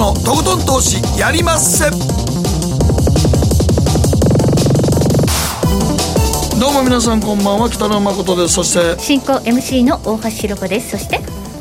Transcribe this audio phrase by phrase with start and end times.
[0.00, 1.90] のとことん投資やりまっせ。
[6.58, 8.54] どうも皆さんこんばんは北野誠です。
[8.54, 10.92] そして進行 MC の大橋ひろ子です。
[10.92, 11.20] そして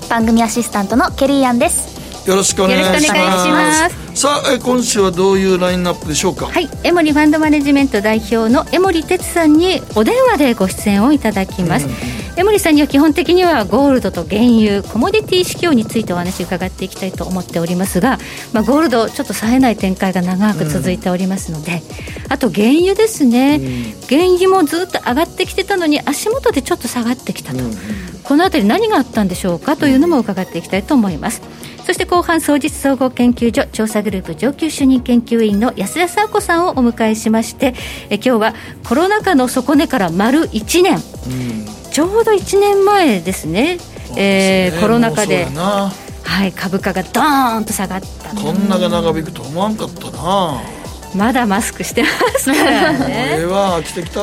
[0.10, 2.00] 番組アシスタントのケリーアンです。
[2.30, 6.48] よろしくお願いしますさあえ今週はどういうラインナップでしょうか？
[6.48, 6.68] はい。
[6.84, 11.94] エモリファンドマネジメント代表の江森哲さんにお電話でご出演をいただきます、うん。
[12.36, 18.18] 江森さんには基本的にはゴールドと原油コモディティ市況についてお話伺っていきたいと思っておりますが、
[18.52, 21.82] まあ、ゴールドちょっと冴えない展開が長く続いておりますので、
[22.26, 27.72] うん、あと原油ですね、うん、原油もずっと上がってきてたのに足元でちょっと下がってきたと、うん、
[28.26, 31.42] この辺り何があったんでしょうかというのも伺っていきたいと思います。
[31.86, 37.76] そして後半、総実総合研究所調査グループ上級主任研究員の安田佐子さんをお迎えしまして
[38.10, 38.54] え今日は
[38.88, 41.00] コロナ禍の底根から丸1年、
[41.92, 43.78] ちょうど1年前ですね、
[44.18, 45.46] えー、コロナ禍で。
[45.46, 48.36] はい、株価がドーンと下がった。
[48.36, 50.62] こんなが長引くと思わんかったな。
[51.16, 53.30] まだマスクしてますからね。
[53.34, 54.22] これは来てきた。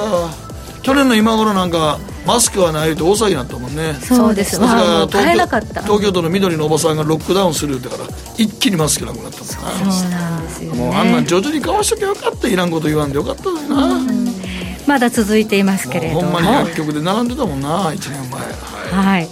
[0.82, 3.94] 去年の今頃なんかマスクはないと大騒ぎになったもんね。
[3.94, 8.04] そうですわ東京東京都の緑のおばさんがロックダウンするってから
[8.36, 9.92] 一気にマスクなくなったもんな。
[9.92, 14.28] そうなんですよ、ね、もうあんなん徐々にかわしときゃよかったいらんこと言わんでよかったのにな、うん。
[14.86, 16.14] まだ続いていますけれど。
[16.14, 18.40] もほんまに薬局で並んでたもんな1年前。
[18.40, 19.28] はい、はい。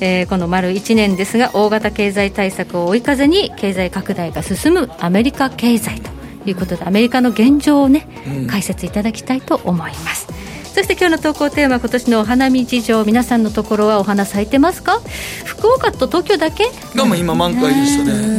[0.00, 6.10] えー、この丸1年ですが大型経済対策を追い風に経済拡大が進むアメリカ経済と
[6.46, 10.26] いうことでアメリカの現状をね、うん、解説いただきたいと思います
[10.80, 14.98] そして今日の投稿テーマ今年のお花見事情皆さんのところはお花咲いてますか？
[15.44, 16.64] 福岡と東京だけ？
[16.94, 18.38] が今満開でしたね。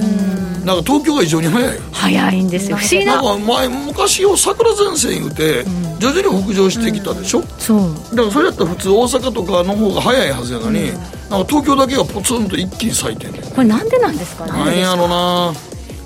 [0.66, 1.80] なんか東京が異常に早い。
[1.92, 2.78] 早いんですよ。
[2.78, 5.66] 不思議ななんか前昔を桜前線言うて、
[6.00, 7.94] 徐々に北上してきたでしょ、うん、そう。
[8.16, 14.48] だからそれやったら普通大阪とかの方が早いはずやのに、うん、なんか東京だけがポツンと一気に咲いてんねこれなんでなんですか？
[14.48, 15.54] ねなんやろな。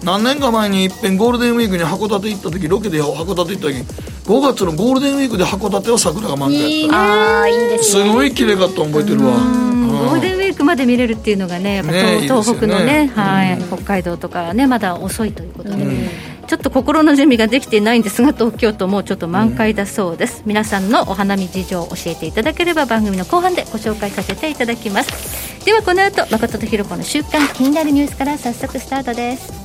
[0.03, 3.86] 何年か前にいっぺんゴールデンウィークに函館行った時ロケで函館行った時
[4.25, 7.41] 5月のゴールデンウィークで函館は桜が満開やった。
[7.43, 9.33] あいいですすごい綺麗かった覚えてるわ。
[9.33, 16.09] ゴールデンウィークまで見れるっていうのがねやっぱね東北のね、ね、はい、北海道とかねまだ遅いということで、
[16.47, 25.65] ちょっと心の準備ができていないんですが東京都もちょっと満開だそうです、皆さんのお花見事情を教えていただければ番組の後半でご紹介させていただきます。
[25.65, 29.64] ではこの後誠とひろ子の週刊気になるニュースから早速スタートです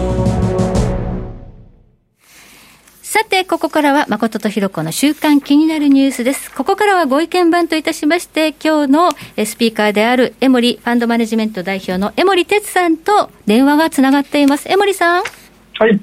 [3.11, 6.49] さて、ここからは誠とひろ子の週刊気になるニュースです。
[6.49, 9.09] ここからはご意見番といたしまして、今日の
[9.45, 14.69] スピーカーである江森ファンドマネジメント代表の江森哲さんと電話がつながっています。
[14.71, 15.23] 江森さん。
[15.23, 15.99] はい。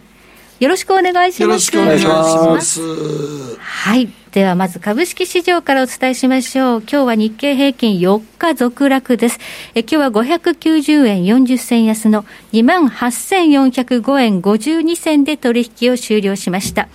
[0.61, 1.41] よろしくお願いします。
[1.41, 3.57] よろしくお願いします。
[3.57, 4.18] はい。
[4.33, 6.81] ではまず株式市場からお伝えしましょう。
[6.81, 9.39] 今日は日経平均4日続落です。
[9.75, 16.89] え今日は590円40銭安の28,405円52銭で取引を終了しました。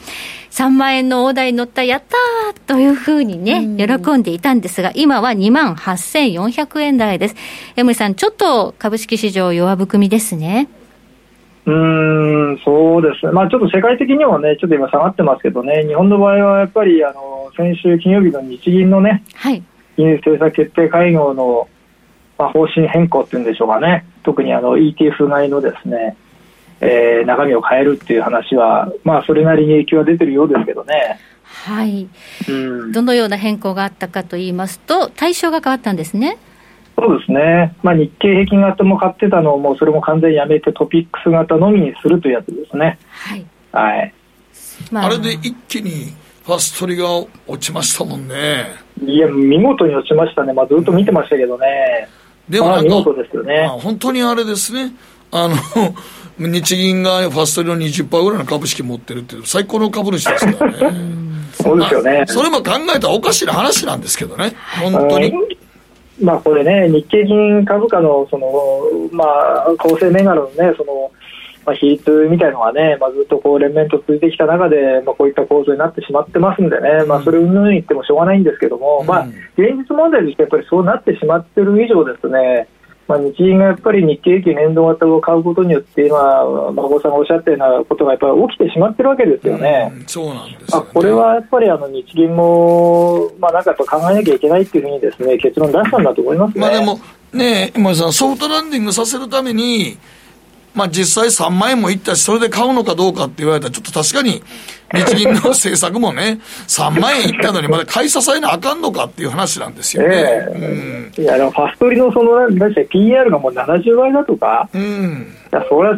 [0.51, 7.35] 3万円の大台に乗った、やったーというふうにね、喜んでいたんですが、今は2万8400円台です。
[7.75, 10.67] 江森さん、ちょっと株式市場弱含みですね。
[11.65, 19.63] うんそうですね、まあ、ちょっと世界的にもね、ちょっと今、下がってますけどね、日本の場合はやっぱりあの先週金曜日の日銀のね、はい、
[19.95, 21.69] 金融政策決定会合の、
[22.37, 26.17] まあ、方針変更っていうんでしょうかね、特にあの ETF 買いのですね、
[26.81, 31.19] えー、中身を変えるっていう話は、まあ、それなりに影響が出てるようですけどね。
[31.43, 32.09] はい、
[32.49, 36.37] うん、どのような変更があったかと言いますと、対象が変わったんですね。
[36.97, 42.97] そうですね、まあ、日経平均型も買ってたのを、もうそれも完全にやめて、トピックス型のみにするというやつですね。
[43.09, 44.13] はい、はい。
[44.91, 46.13] まあ、あれで一気に
[46.45, 47.05] ファストリが
[47.47, 48.65] 落ちましたもんね。
[49.05, 52.07] いや、見事に落ちましたね、まあ、ずっと見てましたけどね、
[52.47, 54.91] でも見事ですよね、まあ、本当にあれですね、
[55.31, 55.55] あの
[56.37, 60.97] 日銀がファストリの20%ぐらいの株式持ってるっていう、最高の株主ですからね。
[61.53, 65.33] そうですよね、それも考えたらおかしな話なんですけどね、本当に。
[66.21, 68.51] まあ、これね、日経金株価のその、
[69.11, 71.11] まあ、構成銘柄のね、その、
[71.65, 79.25] まあ、比率みたいのがね、まあ、ずっとこう連綿と続いてきた中で、まあ、こういった構造になってしまってますんでね、まあ、それをうん言ってもしょうがないんですけども、うん、まあ、
[79.57, 82.67] 現実問題としてやっぱりそうなってしまってる以上ですね、
[83.07, 89.91] まあ、日銀がやっぱり日経平均連動型を買うことによって、今、孫さんがおっしゃったようなことがやっぱり起きてしまってるわけですよね。
[89.93, 96.61] うん、そうなんです、ね、まあ、これはやっぱりあの日銀も、まあ、なんかやっぱ考えなきゃいけないっていうふうにですね、結論出したんだと思いますね。
[96.61, 96.99] まあでも
[97.33, 99.97] ね、今さん、ソフトランディングさせるために、
[100.75, 104.43] まあ、実際3万円もいったし、それで買うのかどうかって言われたら、ちょっと確かに、
[104.93, 110.15] 日銀の政策もね、3万円いったのに、まだ買い支えなあかんのかっていう話なんですよね。
[110.15, 115.97] えー、うん、いや、でもファストリのその、だって PR がもう70倍だとか、うん、いやそれは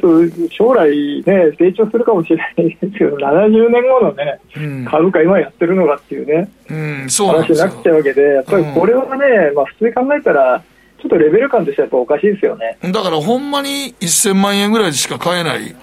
[0.50, 10.64] 将来ね、成長するかもしれないですけど、70年後のね、うん、株価今やってるのかっていうね、うん、そう話になっちゃうわけで、やっぱりこれはね、まあ普通に考えたら、
[11.06, 12.78] ちょっとレベル感としてはやっぱおかしいですよね。
[12.82, 15.76] だからほんまに1000万円ぐらいでしか買えない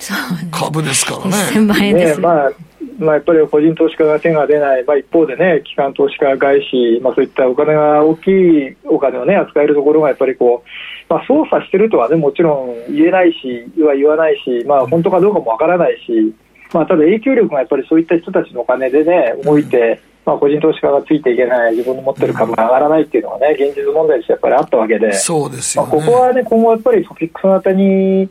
[0.50, 1.36] 株ですからね。
[1.52, 2.26] 1000万円ですね。
[2.26, 2.52] まあ
[2.98, 16.34] まあ、やっぱり個人投資家が手が出ない、まあ、一方でね、機関投資家外資、まあ、そういったお金が大きいお金をね、扱えるところがやっぱりこう、まあ、操作してるとはね、もちろん言えないし、は言わないし、まあ、本当かどうかもわからないし、
[16.72, 28.28] まあ、ただ影響力がやっぱりそういった人たちのお金でね、動いて、まあ、個人投資家がついていけない、自分の持ってる株が上がらないっていうのはね、現実問題としてやっぱりあったわけで、そうですよ、ね、まあ、ここはね、今後やっぱりトピックス型に、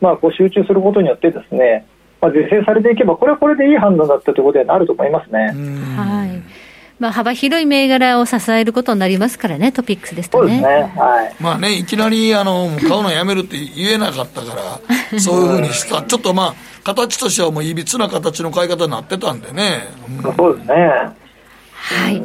[0.00, 1.86] まあ、こう集中することによってですね、
[2.20, 5.54] まあ、是正されていけば、これはこれでいい判断だったということになると思いますね。
[5.96, 6.70] はい。
[6.98, 10.60] まあ、幅広い銘柄を支えることになりますからね、トピックスですとね。
[10.60, 10.66] ね。
[10.94, 16.54] はい、まあね、いきなりあの買うのやめるって言えなかったから、 そういうふうにした、ちょっとまあ、
[16.84, 19.88] 形としてはもういびつな形の買い方になってたんでね。
[20.22, 21.19] うん、そうですね。
[21.80, 22.22] はい。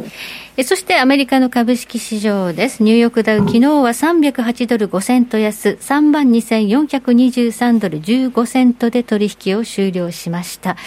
[0.58, 2.82] えそしてアメリカの株式市場です。
[2.82, 10.78] ニューヨークダウ、昨日は308ドル5セント安、32,423ドル15セントで取引を終了しました。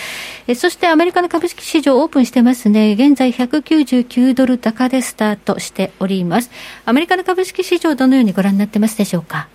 [0.47, 2.93] えそしてアメリカの株式市場オープンしてますね。
[2.93, 6.51] 現在199ドル高でスタートしております。
[6.87, 9.49] アメリカの株式市場どのようにご覧になってますでしょうか？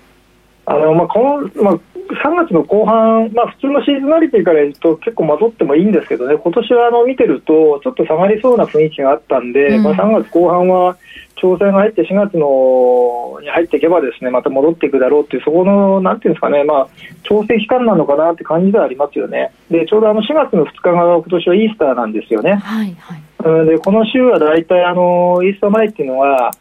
[0.66, 1.20] あの、まあ、こ
[1.56, 1.80] の、まあ、
[2.10, 10.98] 3月の後半、まあ、普通のシーズナリティから言うと結構まとってもいいんですけどね、今年はあの見てると、ちょっと下がりそうな雰囲気があったんで、うん、まあ、3月後半は
[11.36, 16.88] 調整が入って4月のに入っていけばですね、また戻っていくだろうっていう、そこの、なんていうんですかね、まあ、
[17.24, 19.52] 調整期間なのかなって感じではありますよね。
[19.70, 22.56] で、ちょうどあの4月の2日が今年はイースターなんですよね。
[22.56, 26.52] はいはい、で、この週は大体あの、イースター前っていうのは、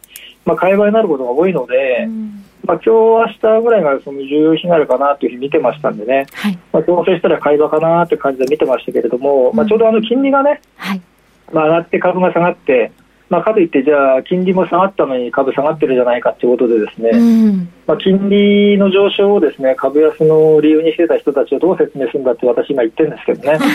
[0.45, 2.43] まあ、買い場になることが多いので、うん。
[2.65, 11.01] まあ、今日明日ぐらいがその重要日になるかなというふうに見てましたんでね、はい、まあ、調整したら買い場かなという感じで見てましたけれども、うん、まあ、ちょうどあの金利がね、はい、
[11.51, 12.93] まあ、上がって株が下がって、
[13.29, 23.59] まあ、かといってじゃあ金利も下がったのに株下がってるじゃないかということでですね、うん、まあ、金利の上昇をですね株安の理由にしてた人たちをどう説明するんだって私今言ってるんですけどね。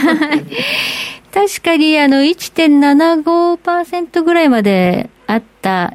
[1.35, 5.93] 確かにあの1.75%ぐらいまであった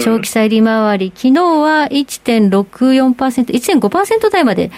[0.00, 4.70] 長期債利回り、昨日は1.64%、1.5%台まで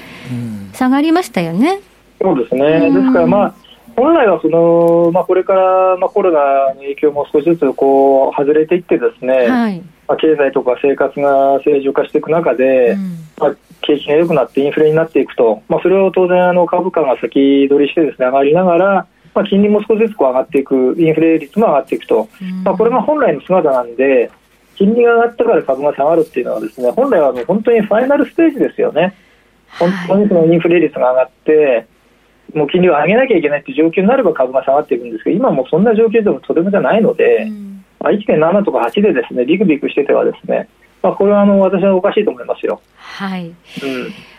[0.72, 1.80] 下がりましたよね。
[2.20, 3.54] そうですね、ですから、まあ、
[3.96, 24.30] 本来はその、まあ、これから、まあ、コロナの影響も少しずつこう外れていってですね、はい、まあ、経済とか生活が正常化していく中で、うん、まあ、景気が良くなってインフレになっていくと、まあ、それを当然あの株価が先取りしてですね上がりながら、まあ、金利も少しずつこう上がっていく、インフレ率も上がっていくと、うん、まあ、これが本来の姿なんで、
[24.78, 29.14] 金利が上がったから株が下がるっていうのはですね本来はもう本当にファイナルステージですよね、
[29.78, 31.86] 本当にそのインフレ率が上がって、
[32.54, 40.68] もう金利を上げなきゃいけないっていう状況になれば株が下がっていくんですけど、今もそんな状況でもとてもじゃないので、うん、まあ、1.7とか8でですねビクビクしててはですね、
[41.02, 42.80] まあ、これはあの私はおかしいと思いますよ。
[42.96, 43.54] はい、うん。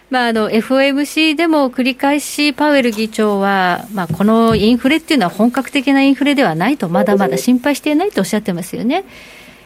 [0.09, 9.05] まあ、あの FOMC でも繰り返しパウエル議長は、まあ、このインフレっていうのは本格的なインフレではないと、まだまだ心配していないとおっしゃってますよね。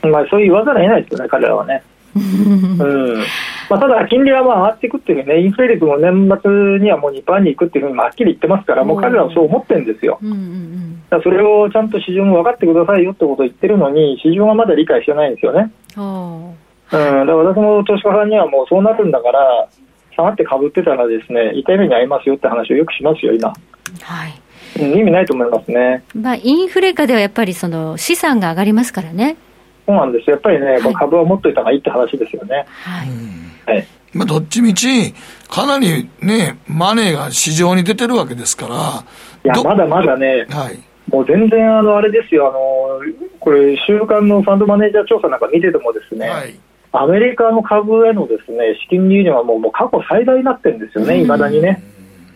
[0.10, 1.84] まあ、そう言わざるを得ないですよね、彼らはね。
[2.16, 3.24] うん
[3.70, 10.20] まあ、ただ、金利はまあ上がっていくっていうね、インフレ率も年末にはもう2%にいくっていうふうにはっきり言ってますから、もう彼らはそう思ってるんですよ。
[10.22, 15.72] うんうんうん、だそれをちゃんと市場も分かってくださいよってことを言ってるのに、市場がまだ理解してないんですよね。
[15.98, 16.56] うん、
[16.92, 19.68] だから私も投資家さんにはもうそうなるんだから、
[20.16, 23.50] 下がってかぶってたらですね、痛い目に遭いますよって話をよくしますよ、今。
[23.50, 24.34] はい、
[24.80, 26.04] 意味ないと思いますね。
[26.16, 29.38] まあ、インフレ下ではやっぱりその資産が上がりますからね。
[29.86, 32.66] そうなんですやっぱりね、はい、株は持っといた方がいいって話ですよね。
[32.68, 33.76] はい。
[33.76, 33.88] はい。
[34.14, 35.14] まあ、どっちみち、
[35.50, 39.04] かなりね、マネーが市場に出てるわけですから。
[39.44, 40.80] いや、まだまだね、はい。
[41.10, 46.56] もう全然、あの、あれですよ、あの、これ、週間のファンドマネージャー調査なんか見ててもですね、はい、
[46.92, 51.84] アメリカの株へのですね、資金流入はもうもう過去最大になってるんですよね、いまだにね。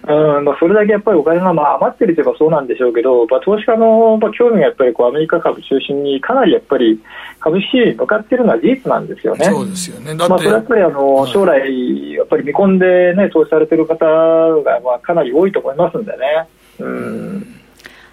[0.07, 7.01] うんまあ、それだけやっぱりお金がまあ余ってるといえばそうなんでしょうけど、まあ、投資家のまあ興味がやっぱりこうアメリカ株中心にかなりやっぱり
[7.41, 9.45] 株式市場に向かっているのは事実なんですよね。
[9.45, 16.47] そうですよねまあ、それはやっぱりあの、将来、やっぱり見込んで、ね、投資されている方がまあかなり多いと思いますんでね。
[16.79, 17.57] うん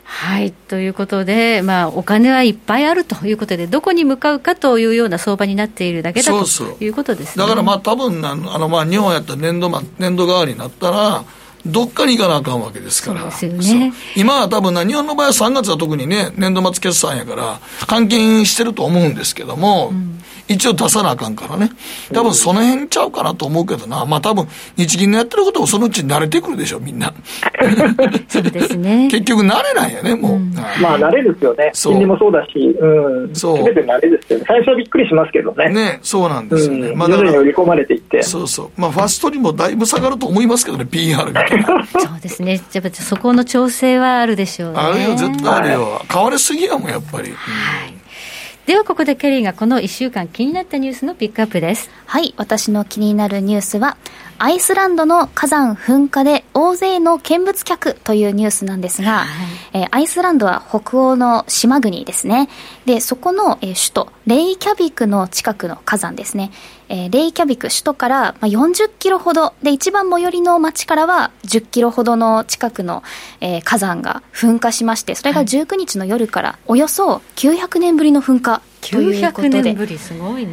[0.04, 0.52] はい。
[0.52, 6.44] ということで、まあ、お金はいっぱいあるということで、どこに向かうかというような相場になっているだけだと
[6.80, 11.24] いうことです、ね、だからまあ、多分あの、まあ、日本やったら年度、年度代わりになったら、
[11.66, 13.30] どっかに行かなあかんわけですから。
[13.30, 13.92] そうですよね。
[14.16, 20.14] 今は多分な、日本の場合は3月は特にね、年度末決算やから、換金してると思うんですけども、うん
[20.46, 21.70] 一応出さなあかんからね。
[22.12, 24.04] 多分その辺ちゃうかなと思うけどな。
[24.04, 27.12] まあ多分、日銀のやってることもそのうち慣れてくるでしょ、みんな。
[28.28, 29.08] そうですね。
[29.10, 30.32] 結局慣れないよね、もう。
[30.34, 31.70] うん、まあ慣れですよね。
[31.72, 33.34] 金利もそうだし、うん。
[33.34, 33.58] そう。
[33.58, 34.44] すべて慣れですよね。
[34.46, 35.70] 最初はびっくりしますけどね。
[35.70, 36.88] ね、そうなんですよね。
[36.88, 38.22] うん、まあ徐々に売り込まれていって。
[38.22, 38.70] そうそう。
[38.76, 41.53] まあファストにもだいぶ下がると思いますけどね、PR みたいな。
[41.92, 42.60] そうですね。
[42.70, 44.78] じゃあそこの調整はあるでしょうね。
[44.78, 46.04] あるよ、絶対あるよ。
[46.08, 47.30] 買われすぎやもん、やっぱり。
[47.30, 47.94] はい。
[48.66, 53.98] ではここでケリーがこの1週間気になったニュースのピックアップですはい私の気になるニュースは
[54.38, 59.28] アイスランドの火山噴火で大勢の見物客というニュースなんですが、はい、
[59.74, 62.48] えー、アイスランドは北欧の島国ですね。
[62.84, 66.50] で、そこの、えー、首都、レイキャビクの近くの火山ですね。
[66.88, 73.02] えー、レイキャビク首都から、まあ、40キロほど、で、一番最寄りの町からは10キロほどの近くの、
[73.40, 79.76] えー、火山が噴火しまして、それが19日の夜からおよそ900年ぶりの噴火ということで、ね、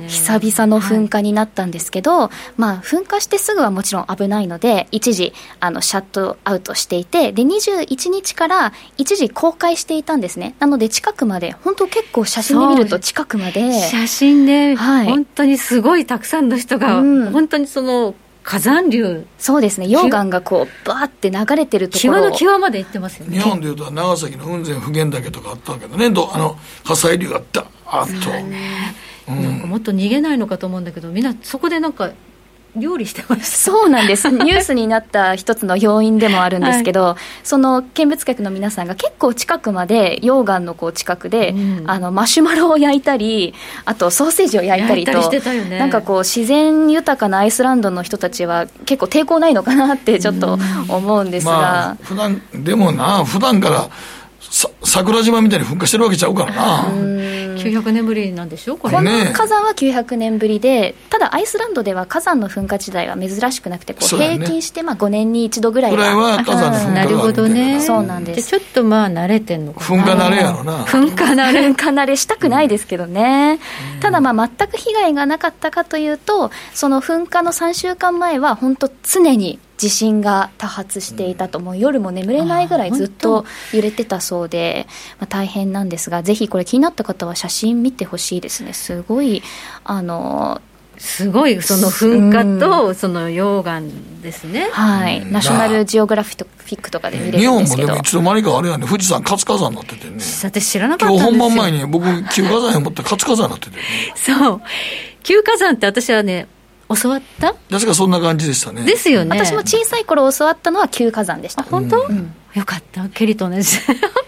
[0.08, 10.56] 久々の噴火になったんですけど、はい、まあ、噴火してすぐはもちろん危ないので、一時、あの、シャットアウトしていて、で、21日から一時公開していたんですね。
[10.60, 13.72] なので、近くまで、本当結構写真で見ると近くまで。
[13.90, 19.26] 写真で、はい、本当にすごいたくさんの人が、うん、本当にその、火山流。
[19.38, 19.88] そうですね。
[19.88, 22.14] 溶岩がこうバーって流れてるところ。
[22.14, 23.38] 際の際まで行ってますよね。
[23.38, 26.08] 日本でいうと長崎の雲仙普賢岳とかあったけどね。
[26.08, 27.42] あの火砕流が
[27.92, 28.96] あっと、ね。
[29.28, 32.12] うん、なんかもっと逃げないのかと思うんだけどみんなそこでなんか
[32.76, 34.30] 料理してましそうなんです。
[34.32, 50.58] ニュースになった一つの要因でもあるんですけど、はい、その見物客の皆さんが結構近くまで溶岩のこう近くで、うん、あのマシュマロを焼いたりあとソーセージを焼いたりとね、なんかこう自然豊かなアイスランドの人たちは結構抵抗ないのかなってちょっと
[50.88, 53.90] 思うんですが、まあ、普段でもな普段から
[54.84, 56.84] 桜島みたいに噴火してるわけちゃうからな。
[57.62, 58.76] 900年ぶりなんでしょ？
[58.76, 66.16] これ、この火山は900年ぶりで、ただアイスランドでは火山の噴火自体は珍しくなくて、こう平均してまあ5年に一度ぐらいは。
[66.16, 67.80] は火山の噴火なるほどね。
[67.82, 68.50] そうなんです。
[68.50, 69.86] ちょっとまあ慣れてんのかな。
[69.86, 70.86] 噴火慣れやろな。
[70.86, 71.68] 噴火慣れ。
[71.68, 73.60] 噴火慣れしたくないですけどね。
[73.96, 84.86] うん、ただまあ全く被害がなかったかというと、その噴火の3週間前は本当常に地震が多発していたと、もう夜も眠れないぐらいずっと揺れてたそうで、
[85.18, 88.74] まあ、大変なんですが、ぜひこれ気になった方は写真見てほしいですね。
[88.74, 89.42] すごい、
[89.84, 90.62] あの、
[91.00, 93.82] すごいその噴火とその溶岩
[94.22, 97.88] ですね、はい、ナショナルジオグラフィックとかで見れるんですけど。
[97.88, 100.20] 日本もでもいつの間にかあれやね富士山活火山になっててね。
[100.44, 101.32] 私知らなかったんですよ。
[101.32, 103.82] 今日本番前に僕旧火山を持って活火山になってて、ね、
[104.14, 104.62] そう。
[105.24, 106.48] 旧火山って私はね
[106.96, 107.56] 教わった？
[107.70, 108.84] 確かそんな感じでしたね。
[108.84, 109.38] ですよね。
[109.38, 111.64] 私も小さい頃教わったのは旧火山でした。
[111.64, 113.08] 本当、うん、よかった。
[113.10, 113.78] ケリと同じ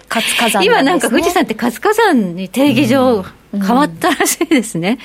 [0.10, 4.98] 活火山、ね、今なんか富士山って活火山に定義上変わったらしいですね、うん、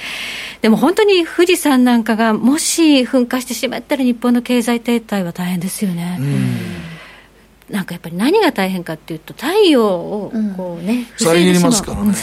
[0.63, 12.15] でも本当に富士山なんかがもし噴火してしまったら日本の経済停滞は大変ですよね、うん、なんかやっぱり何が大変かっていうと太陽をこうね、うん、遮りますからね。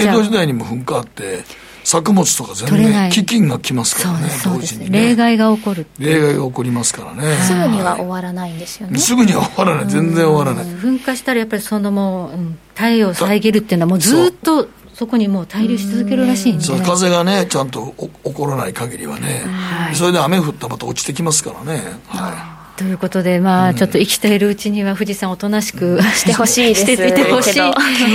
[0.00, 1.44] 江戸時代にも噴火あって
[1.88, 7.34] 作物とか全然飢饉が来ますからね、同時に、ね、例外が起こる例外が起こりますからね。
[7.38, 8.98] すぐには終わらないんですよね。
[8.98, 10.74] すぐには終わらない、全然終わらない。
[10.74, 21.80] 噴火したらやっぱりそのもう、うん、太陽を遮るっていうのはもうずっとそこにもう滞留し続けるらしいんで、そう風がねちゃんと起こらない限りはね、はい、それで雨降ったらまた落ちてきますからね。
[22.08, 27.52] はいということで、まあ、ちょっと生きているうちには富士山おとなしく、してほしいですしていてほしい。
[27.54, 27.60] 旧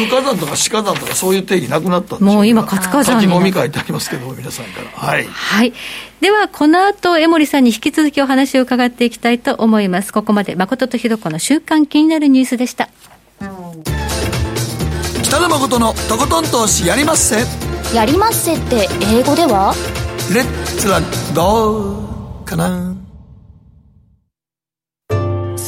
[0.10, 4.90] 火山とか死火山とかそういう定義なくなったんでもう今、活火山先飲み会ってありますけど、皆さんから。
[4.90, 5.26] はい。
[5.26, 5.74] はい。
[6.22, 10.14] では、この後、江森さんに引き続きお話を伺っていきたいと思います。
[10.14, 12.88] ここまで、誠とひろ子の週間気になるニュースでした。
[15.24, 17.44] 北野誠のとことん投資やりまっせ。
[17.94, 19.76] やりまっせって英語では？
[20.34, 21.02] レッツは
[21.36, 22.96] どうかな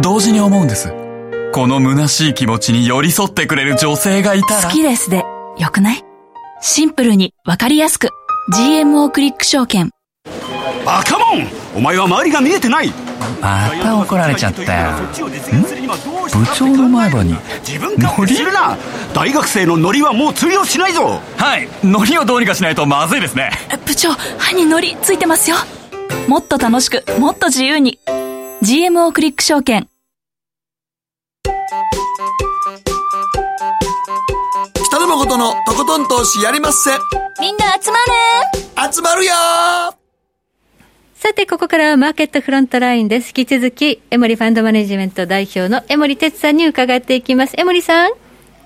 [0.00, 0.92] 同時に思うんです。
[1.52, 4.68] この虚しい気持ちに寄り添ってくれる女性がいたら。
[4.68, 5.24] 好きですで
[5.58, 6.04] よくない？
[6.60, 8.10] シンプルにわかりやすく。
[8.52, 9.90] GMO クリック証券。
[10.84, 11.46] バカモン！
[11.74, 12.92] お前は周りが見えてない！
[13.40, 14.92] また怒られちゃったよ。
[16.32, 17.34] 部長の前歯に
[17.66, 18.76] 自分からするな！
[19.14, 21.20] 大学生のノリはもう通用しないぞ！
[21.38, 21.68] はい。
[21.82, 23.50] ノリをどうにかしないとまずいですね。
[23.86, 25.56] 部長歯にノリついてますよ。
[26.28, 27.98] もっと楽しくもっと自由に
[28.62, 29.88] GMO クリック証券
[34.86, 36.90] 北野誠のとことん投資やりまっせ
[37.40, 37.96] みんな集ま
[38.88, 39.32] る集まるよ
[41.14, 43.32] さて、ここからはマーケットフロントラインです。
[43.36, 47.54] 引き続き、エモリファンドマネジメント代表の江森哲さんに伺っていきます。
[47.58, 48.12] 江森さん。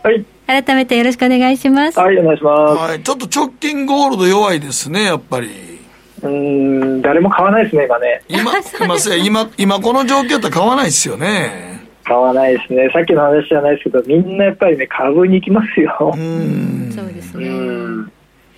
[0.03, 0.25] はい。
[0.47, 1.99] 改めてよろしくお願いします。
[1.99, 2.81] はい、お願いします。
[2.81, 5.80] はい、ちょっと直近ゴールド弱いですね、やっぱり。
[6.23, 8.23] うん、誰も買わないですね、今ね。
[8.29, 8.53] 今、
[8.85, 11.81] 今、今、今この状況って買わないですよね。
[12.05, 12.91] 買わないですね。
[12.93, 16.12] さっきの話じゃないですけど、みんなやっぱりね、株に行きますよ。
[16.15, 16.93] うん。
[16.95, 17.49] そうですね。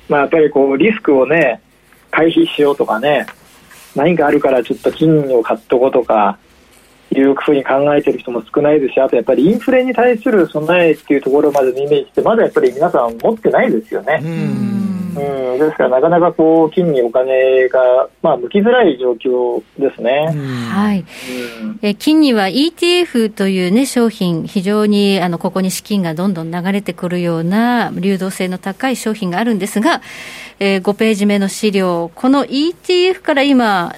[0.09, 1.61] まあ、やっぱりこう、リスクをね、
[2.11, 3.27] 回避しようとかね、
[3.95, 6.39] 何かあるからちょっと金を買っとこうとか、
[7.15, 14.21] いうふうに考えてる人も少ないですし、あとやっぱりインフレに対する備えっていうところまでのイメージって、まだやっぱり皆さん持ってないですよね。
[14.23, 14.82] うん
[15.17, 20.35] うん、ですからなかなかこう金にお金が、まあ、向きづらい状況ですね。
[20.71, 30.01] はい、うん、え金には ETF という、ね、商品、非常にあのここに資金がどんどん流れてくるような流動性の高い商品があるんですが、
[30.59, 33.95] えー、5ページ目の資料、この ETF から今、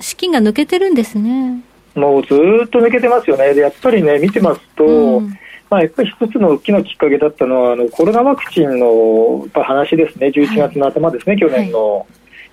[0.00, 1.62] 資金が抜けてるんですね。
[1.94, 3.54] もうずっと抜けてますよね。
[3.54, 5.38] でやっぱりね、見てますと、うん
[5.74, 11.98] まあ、やっぱり一つの大きなきっかけだったのは、あのコロナワクチンの話ですね、11月の頭ですね、はい、去年の。
[11.98, 12.06] はい、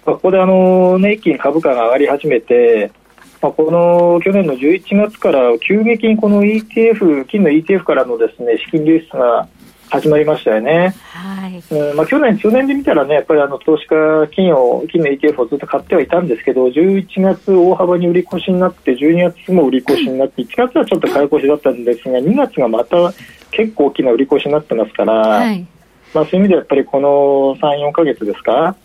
[0.05, 2.91] ここであの、ね、一気に株価が上がり始めて、
[3.39, 9.47] まあ、この去年の11月から急激にこの ETF、金の ETF からのですね資金流出が
[9.91, 10.95] 始まりましたよね。
[11.11, 11.61] はい。
[11.69, 23.13] うん、まあ去年、去年で見たらね、やっぱりあの投資家金を、金の ETF をずっと買ってはいたんですけど、11月大幅に売り越しになって、12月も売り越しになって、1月はちょっと買い越しだったんですが、2月がまた
[23.51, 25.67] 結構大きな売り越しになってますから、はい、
[26.13, 28.77] まあそういう意味でやっぱりこの3、4か月ですか、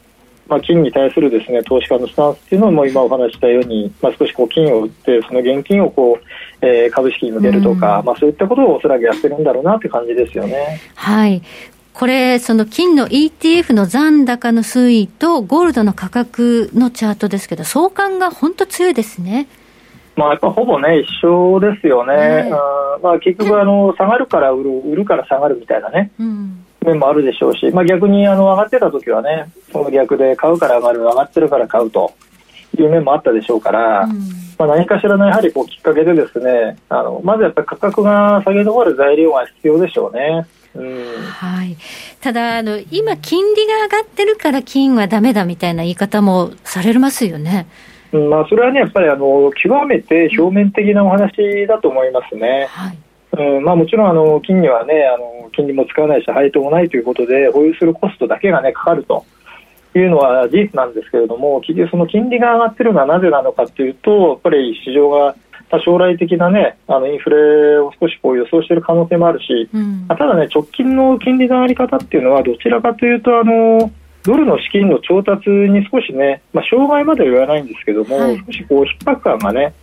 [0.49, 10.81] まあ、金に対するですね投資家のスタンスっていうのも今お話したように、まあ、少しこう金を売ってその現金をこう、えー、株式に向けるとか、まあ、そういったことをおそらくやってるんだろうなという感じですよね。
[10.95, 11.43] はい
[11.99, 19.49] これ、その金の ETF の残高の推移とゴールドの価格のチャートですけど、相関が本当強いですね。
[20.15, 22.13] まあ、やっぱほぼね、一緒ですよね。
[22.15, 26.11] はい、あまあ、結局あの、下がるから売る、売るから下がるみたいなね。
[26.21, 32.14] うん面もあるでしょうし、まあ、逆にあの上がってた時はね、その逆で買うから上がる、上がってるから買うと
[32.79, 34.18] いう面もあったでしょうから、うん、
[34.59, 40.46] まあ、何かしらのやはりこうきっかけでですね、あのまずやっぱり価格が下げ止まる材料が必要でしょうね。
[40.75, 41.77] うん、はい、
[42.20, 47.66] ただあの、今、金利が上がってるから金はだめだみたいな言い方もされますよね。
[48.12, 52.66] うんまあ、それはね、やっぱりあの極めて表面的なお話だと思いますね。
[52.70, 52.99] はい
[53.37, 59.25] うんまあ、もちろんあの金にはねあの金利も使わないし配当もないということで保有するコストだけがねかかると
[59.94, 65.35] いうのは事実なんですけれどもその金利が上がっているのはなぜなのかというとやっぱり市場が
[65.85, 73.90] 将来的な、ね、あのインフレを少しこう予想している可能性もあるし、うん、ただ、ね、直近の金利の上がり方っていうのはどちらかというとあの
[74.22, 79.75] ドルの資金の調達に少しね、まあ、障害までは言わないんですけども、はい、少しこう逼迫感がね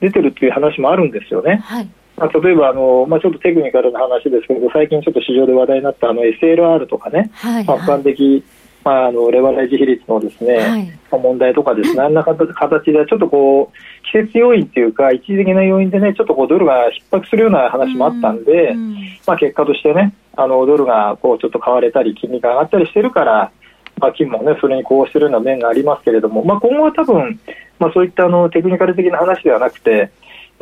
[0.00, 1.56] 出てるっていう話もあるんですよね。
[1.64, 8.44] はいまあ、例えばあの、まあ、ちょっとテクニカルな話ですけど最近ちょっと市場で話題になったあの SLR とかね、はい、まあ、一般的、
[8.84, 18.94] まあ、あのレバレッジ比率のですね、はい、問題とかですね、あんな形でちょっとこう季節要因っていうか一時的な要因でねちょっとこうドルが逼迫するような話もあったんで、うん、
[19.26, 23.52] まあ、結果としてねあのドルがこうちょっと買われたり金利が上がったりしてるから
[23.98, 27.38] まあ、金もね、それにこうしてるような面がありますけれども、まあ、今後は多分、
[27.78, 30.10] まあ、そういったあのテクニカル的な話ではなくて、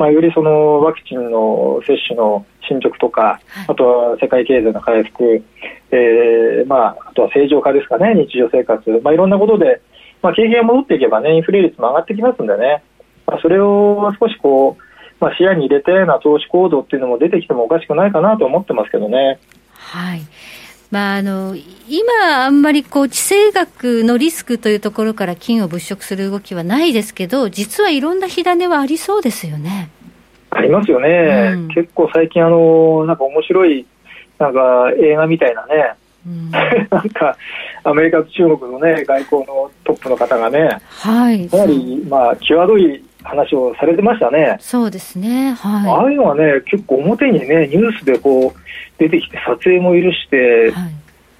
[0.01, 5.43] まあ、よりそのワクチンの接種の進捗とか、あとは世界経済の回復、
[5.91, 9.79] えーまあ、あとは正常化ですかね、日常生活、まあ、いろんなことで、
[10.23, 12.81] まあ、経験が戻っていけばね、インフレ率も上がってきますんでね、
[13.27, 14.83] まあ、それを少しこう、
[15.23, 19.37] まあ、視野に入れてな投資行動っていうのも出てきてもおかしくないかなと思ってますけどね。
[19.71, 20.21] はい
[20.91, 21.55] まあ、あの
[21.87, 29.89] 今、あんまりこう地政学のリスクというところから金を物色する動きはないですけど、実はいろんな火種はありそうですよね。
[30.49, 33.85] ありますよね、うん、結構最近あの、なんか面白い
[34.37, 35.93] なんか映画みたいなね、
[36.27, 36.51] うん、
[36.91, 37.37] なんか
[37.83, 44.57] アメリカと中国のね外交のトップの方がね、はい、かなり、まあ、際どい話をされてましたね。
[44.59, 45.53] そうですね。
[45.53, 45.89] はい。
[45.89, 48.59] ああいうのはね、結構表にね、ニュースでこう、
[48.97, 50.91] 出てきて撮影も許して、はい、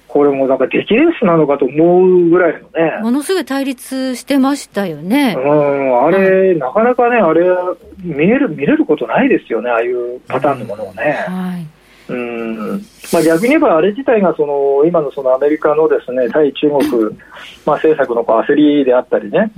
[0.08, 2.98] これもなんか出来レースなのかと思うぐらいのね。
[3.00, 5.34] ものすごい対立してましたよね。
[5.36, 7.42] うん、あれ、はい、なかなかね、あれ、
[8.02, 11.24] 見える、見れることないですよね、ああいうパターンのものをね。
[11.28, 11.66] はい。
[13.12, 16.80] うんまあ、逆に言えば、あれ自体がその今のそのアメリカのですね対中国、
[17.66, 19.52] まあ、政策のこう焦りであったりね、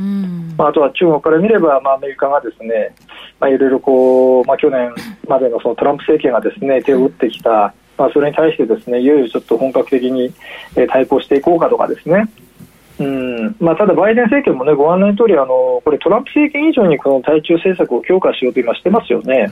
[0.56, 2.94] まあ、あとは中国から見れば、まあ、アメリカがですね、
[3.38, 4.92] まあ、いろいろこう、まあ、去年
[5.28, 10.32] までのそのトランプ政権がですね手を打ってきた、まあ、それに対してですねいよいよちょっと本格的に
[10.88, 12.28] 対抗していこうかとかですね。
[12.98, 13.56] うん。
[13.58, 19.50] まあ、ただ、バイデン政権も、ね、ご案内の通りあのこり、トランプ政権以上にこの対中政策を強化しようと今してますよね。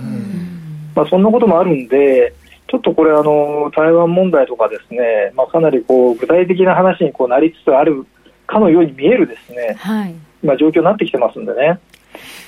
[0.94, 2.34] まあ、そんなこともあるんで、
[2.68, 8.06] ちょっとこれあの、台湾問題とかですね、まあ、かなりこう具体的な話にこうなりつつある
[8.46, 11.78] かのように見えるですね、はい、今、状況になってきてますんでね。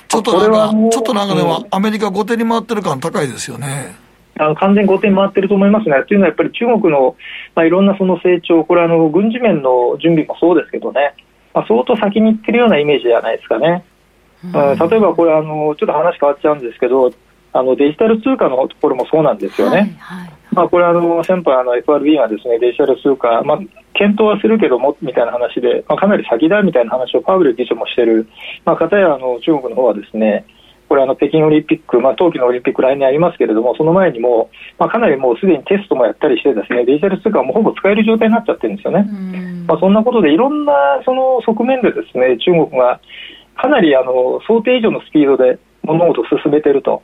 [0.07, 3.95] ちょっとなんか、ちょっとなんかでも、アメリカ後手に回ってる感高いですよね。
[4.37, 6.03] あの完全後手に回ってると思いますね。
[6.07, 7.15] というのはやっぱり中国の、
[7.55, 11.13] まあ、いろんなその成長、これあの軍事面の準備もそうですけどね、
[11.53, 13.85] まあ、相当先に行ってるようなイメージじゃないですかね。
[14.43, 17.11] うん、例えばこれあの、ちょっと話変わっちゃうんですけど、
[17.57, 19.95] あのデジタル通貨のところもそうなんですよね。
[19.99, 23.59] はいはい、まあ、これあの、先般あの FRB がですねデジタル通貨、まあ、
[23.93, 28.27] 検討はするけどもみたいな話で、まあ、かなり先だみたいな話をパウエル議長もしてる、
[28.65, 30.45] まあ、片やあの中国の方はですね
[30.89, 39.01] これあの北京オリンピック、まあ、冬季のオリンピック来年ありますけれども、その前にも、まあ、かなりもうすでにテストもやったりして、ですねデジタル通貨はもうほぼ使える状態になっちゃってるんですよね。
[39.65, 43.01] まあ、そんなことで、いろんなその側面でですね中国が
[43.57, 47.01] かなりあの想定以上のスピードで物事を進めていると。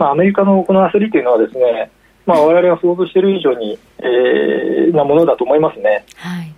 [0.00, 1.90] まあ、アメリカのこの焦りというのはですね、
[2.24, 6.06] まあ、我々が想像している以上に、えー、なものだと思いますね。
[6.16, 6.54] はい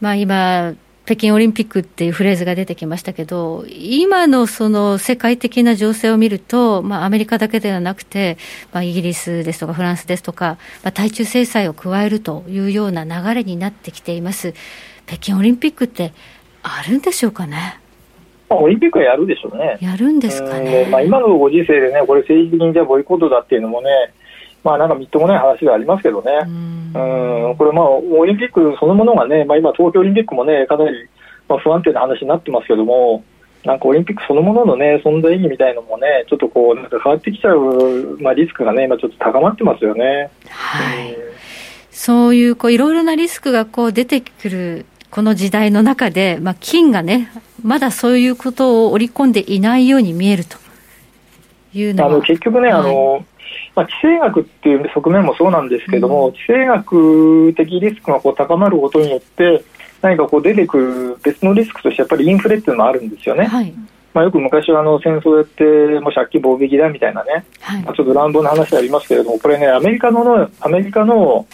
[0.00, 0.74] まあ、今
[1.06, 8.36] 北京オリンピックっていうフレーズが出てきましたけど、今のその世界的な情勢を見ると、まあ、アメリカだけではなくて、
[8.70, 14.52] まあ、イギリスですとかフランスですとか、まあ、対中制裁を加えるというような流れになってきています。
[15.06, 16.12] 北京オリンピックって
[16.62, 17.81] あるんでしょうかね？
[18.52, 19.78] まあ、オリンピックはやるでしょうね。
[19.80, 20.86] やるんですかね。
[20.90, 23.88] まあ、今のご時世でね、これ政治的にじゃボイコットだっていうのもね、
[24.64, 26.30] まあなんかみっともない話がありますけどね。
[26.46, 31.08] うんこれまあ、オリンピックそのものがね、まあ今東京オリンピックもね、かなり
[31.48, 33.24] まあ不安定な話になってますけども、
[33.64, 40.30] なんかオリンピックそのもののね、存在意義みたいのもね、ちょっとこう、なんか変わってきちゃう、まあリスクがね、今ちょっと高まってますよね。
[40.48, 41.16] はい。
[41.90, 47.30] そういう、こう、いろいろなリスクがこう出てくるこの時代の中で、まあ、金がね、
[47.62, 50.56] まだそういうことを織り込んでいないように見えると。
[51.74, 52.10] いうのは。
[52.10, 53.24] あの結局ね、はい、あの
[53.74, 59.62] まあ、地政学っていう側面もそうなんですけども、うん、地政学的リスクがこう高まることによって、
[60.00, 63.44] 何かこう出てくる別のリスクとして、やっぱりインフレっていうのもあるんですよね。
[63.44, 63.72] はい。
[64.14, 65.64] まあ、よく昔はあの戦争やって
[66.00, 71.46] もう借金暴撃だみたいなね、はい、まあ、ちょっと乱暴な話ありますけれども、これね、アメリカのアメリカの、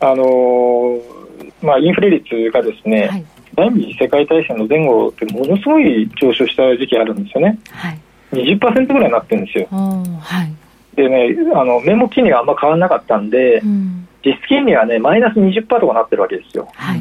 [0.00, 1.23] あのー
[1.62, 7.58] まあ、インフレ率がですね、はい、第二次世界大戦の前後ってものすごい上昇した時期あるんですよね。
[7.70, 7.98] はい、
[8.32, 9.66] 20%ぐらいになってるんですよ。
[9.70, 16.68] はい、でね、あの名目金利があんま変わらなかったんで、うん、実質金利はね、マイナス20%とかなってるわけですよ。
[16.74, 17.00] はい、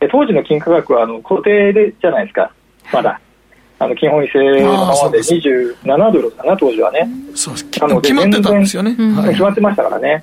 [0.00, 2.52] で当時の金価格はあの固定でじゃないですか、
[2.92, 3.20] まだ。
[3.78, 7.08] あの金本位制のままで27ドルかな、当時はね。
[7.34, 7.54] そう
[8.00, 8.94] 決まってたんですよね。
[8.94, 10.22] 決まってましたからね。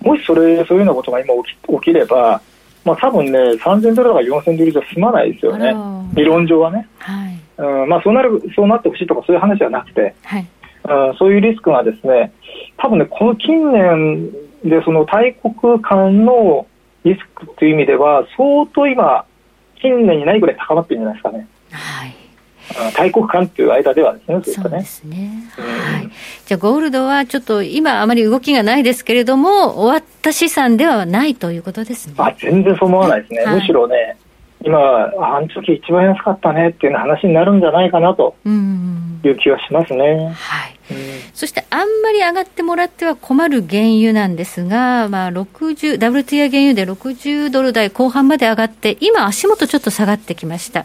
[0.00, 2.40] もしそれ、そういうようなことが今起き起きれば、
[2.84, 5.74] まあ多分ね、3000ドルとか4000ドルじゃ済まないですよね、
[6.14, 6.88] 理論上はね。
[6.98, 10.46] はいうんまあ、そうなるそうなってほしいとかそういう話じゃなくて、はい
[10.84, 12.32] うん、そういうリスクがですね、
[12.78, 14.30] 多分ね、この近年
[14.64, 16.66] でその大国間の
[17.04, 19.24] リスクという意味では、相当今、
[19.80, 21.48] 近年にないぐらい高まってるんじゃないですかね。
[21.70, 22.14] はい
[22.96, 25.44] 大国間っていう間ではですね、そうですね。
[25.50, 26.10] はい。
[26.52, 32.14] じゃあ、ゴールドはちょっと今あまり動きがないですけれども、終わった資産ではないということですね。
[32.18, 33.44] あ、全然そう思わないですね。
[33.44, 34.18] はい、むしろね、
[34.62, 40.34] 今、あの時一番安かったねっていう話になるんじゃないかなという気はしますね。
[40.36, 40.76] はい。
[41.32, 50.84] そしてあんまり上がってもらっては困る原油なんですが、まあ、60、WTI 原油で60ドル台後半まで上がって、今足元ちょっと下がってきました。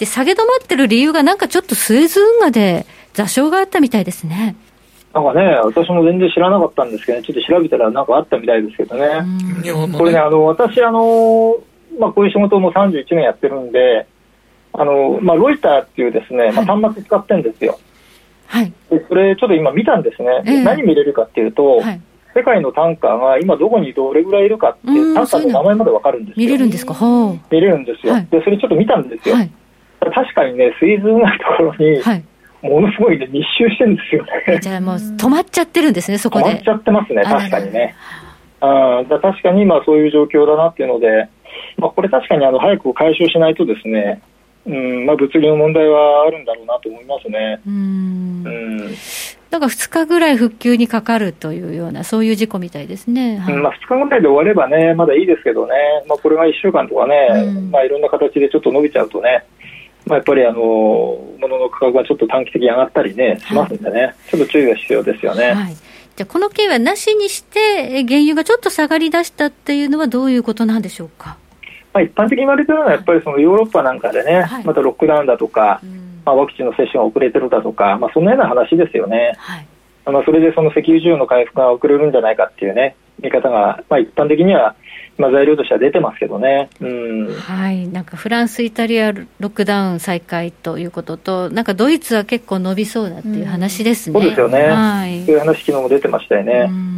[0.00, 4.56] で、下げ止まってる理由がなんかちょっとスエズ運河で座礁があったみたいですね。
[5.16, 9.24] なんかね、私も全然知らなかったんですけど、ちょっと調べたらなんかあったみたいですけどね。
[9.96, 11.56] これね、あの、私、あの、
[11.98, 14.06] まあ、こういう仕事も31年やってるんで、
[14.74, 17.78] あの、まあ、ロイターっていうですね、まあ、端末使ってるんですよ。
[18.48, 22.00] はい、でそれ、ちょっと今見たんですね、えー、何見れるかっていうと、はい、
[22.34, 26.46] 世界のタンカーが今どこにどれぐらいいるかって、タンカーの名前まで分かるんですよ。
[26.46, 26.94] 見れるんですか？
[27.50, 29.36] 見れるんですよ、はい、で、それちょっと見たんですよ。
[29.36, 29.50] はい、
[30.14, 32.02] 確かにね、水図ないところに、
[32.68, 34.58] ものすごいね、密集してるんですよね。
[34.60, 36.44] じゃあもう止まっちゃってるんですね、そこで。
[36.44, 37.94] 止まっちゃってますね、確かにね。
[38.60, 41.28] あだ確かに今そういう状況だなっていうので、
[41.76, 44.22] まあ、これ確かにあの早く解消しないとですね、
[44.66, 47.60] うんまあ、物流の問題はあるんだろうなと思いますね。
[47.66, 48.42] うん。
[48.44, 48.78] うん。
[49.50, 55.72] なんか2日ぐらい復旧にかかるというような、そういう事故みたいですね、はい、まあ、2日ぐらいで終わればね、まだいいですけどね、
[56.08, 57.70] まあ、これが1週間とかね、うん。
[57.70, 59.44] まあ、いろんな形でちょっと伸びちゃうとね、
[60.06, 65.52] まあ、やっぱりあの物の価格がちょっと短期的に上がったりね、しますんでね、はい、ちょっと注意が必要ですよね。
[65.52, 65.76] はい
[66.16, 71.36] じゃこの経はなしにして、原油がちょっと下がりだしたっていうのは、どういうことなんでしょうか？
[71.92, 79.34] まあ、一般的に言われてるのは、やっぱりそのヨーロッパなんかでね、はい、またロックダウンだとか、うん、まあ、ワクチンの接種が遅れてるだとか、まあ、そんなような話ですよね。
[79.36, 79.66] はい、
[80.06, 84.74] まあ、それでその石油需要の回復が遅れるんじゃないかっていうね、見方が、まあ、一般的には
[85.18, 96.66] まあ、材料としては出てますけどね、うん、はい、なんかフランス、イタリア、ロックダウン再開ということと、なんかドイツは結構伸びそうだっていう話ですね、うん、そうですよね、はい、そういう話、昨日も出てましたよね。
[96.68, 96.96] うん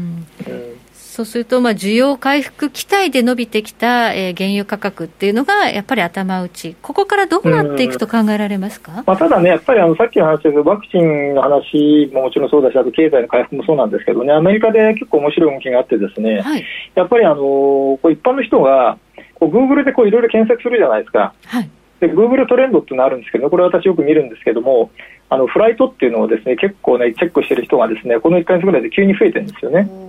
[1.18, 18.96] そうすると、まあ、需要回復期待で伸びてきた、えー、原油価格っていうのが、やっぱり頭打ち、ここからどうなっていくと考えられますか、まあ、ただね、やっぱりあのさっきの話ですけど、ワクチンの話ももちろんそうだし、あと経済の回復もそうなんですけどね、アメリカで結構面白い動きがあってですね、はい、やっぱりあのこう一般の人が、
[19.40, 21.34] グーグルでいろいろ検索するじゃないですか。
[21.46, 21.68] はい。
[21.98, 24.92] で、グーグルトレンドっていうのがあるんですけど、これ私よく見るんですけども、
[25.30, 29.88] あのフライトっていうのをですね結構ねチェックしてる人がですねこの1か月ぐらいで急に増えてるんですよね。
[29.90, 30.07] うん、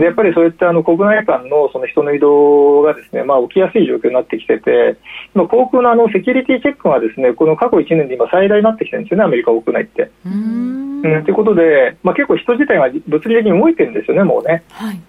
[0.00, 4.96] でやっぱりそういったあの国内間のその人の移動がですね、まあ、起きやすい状況になってきてて、
[5.34, 10.04] 航空のあのセキュリティチェックがですねこの過去1年で今、最大になってきてるんですよね、アメリカ国内って。
[10.04, 14.62] と、うん、いうことで、まあ、結構人自体が物理的に動いてるんですよね、もうね。
[14.70, 15.00] はい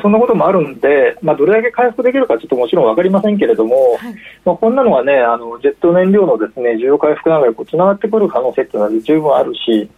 [0.00, 4.14] そんなこともあるんで、まあ、どれだけ回復できるかちょっともちろん分かりませんけれども、はい、
[4.44, 9.88] まあ、こんなのはね、あのジェット燃料のですね需要回復ながらつながってくる可能性っていうのは十分あるし、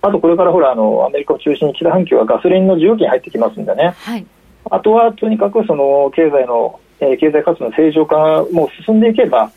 [0.00, 4.26] あとこれからほらあのアメリカを中心に北半球はガソリンの需要金入ってきますんでね、はい、
[4.70, 9.50] あとはとにかくその経済の、えー、経済活動の正常化がもう進んでいけば、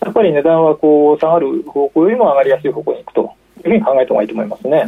[0.00, 4.84] やっぱり値段はこう下がる方向よりも上がりやすい方向に行くというふうに考えた方がいいと思いますね。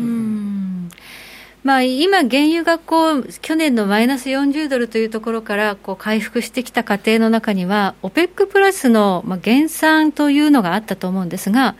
[1.64, 11.74] まあ、今、原油がこう去年のマイナス40ドルというところからこう回復してきた過程の中には、OPEC プラスのまあ減産というのがあったと思うんですが、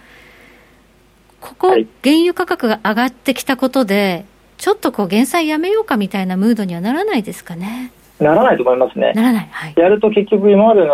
[1.47, 4.25] ここ、原油価格が上がってきたことで、
[4.57, 7.93] ちょっとこう減産やめようかみたいなムードにはならないですかね？
[8.19, 9.13] ならないと思いますね。
[9.15, 9.49] ならない。
[9.51, 10.87] はい、やると結局今までの、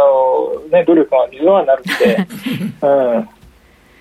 [0.73, 2.27] ね、努力が水の泡になるので、
[3.17, 3.29] うん。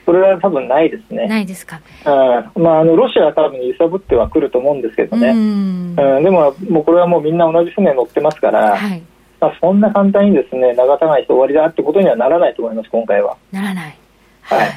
[0.04, 1.28] それは多分ないですね。
[1.28, 1.80] ないですか？
[2.06, 2.64] うん。
[2.64, 5.30] まあ、あの、ロシアは多分揺さぶってはくると思うんですけどね。
[5.30, 6.24] うん,、うん。
[6.24, 9.02] でも、もうこれはもうみんな同じ船乗ってますから、はい。
[9.40, 13.38] まあ、そんな簡単にですね、流さないと終わりだってことにはならないと思います、今回は。
[13.52, 13.96] ならない。
[14.42, 14.70] はい、はい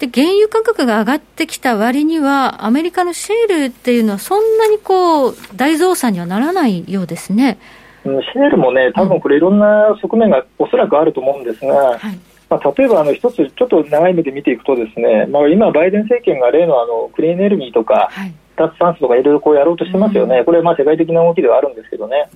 [0.00, 7.58] で原油価格が上がってきた割には、アメリカのシェールっていうのは、そんなにこう大増産にはならないようですね。
[8.02, 22.30] シェールもね、多分これ、いろんな側面がおそらくあると思うんですが、はい、まあ、例えばあの一つ、ちょっと長い目で見ていくと、ですね、まあ、今、バイデン政権が例のあのクリーンエネルギーとか、はい、脱炭素とかいろいろこうやろうとしてますよね、うん、これ、まあ世界的な動きではあるんですけどね。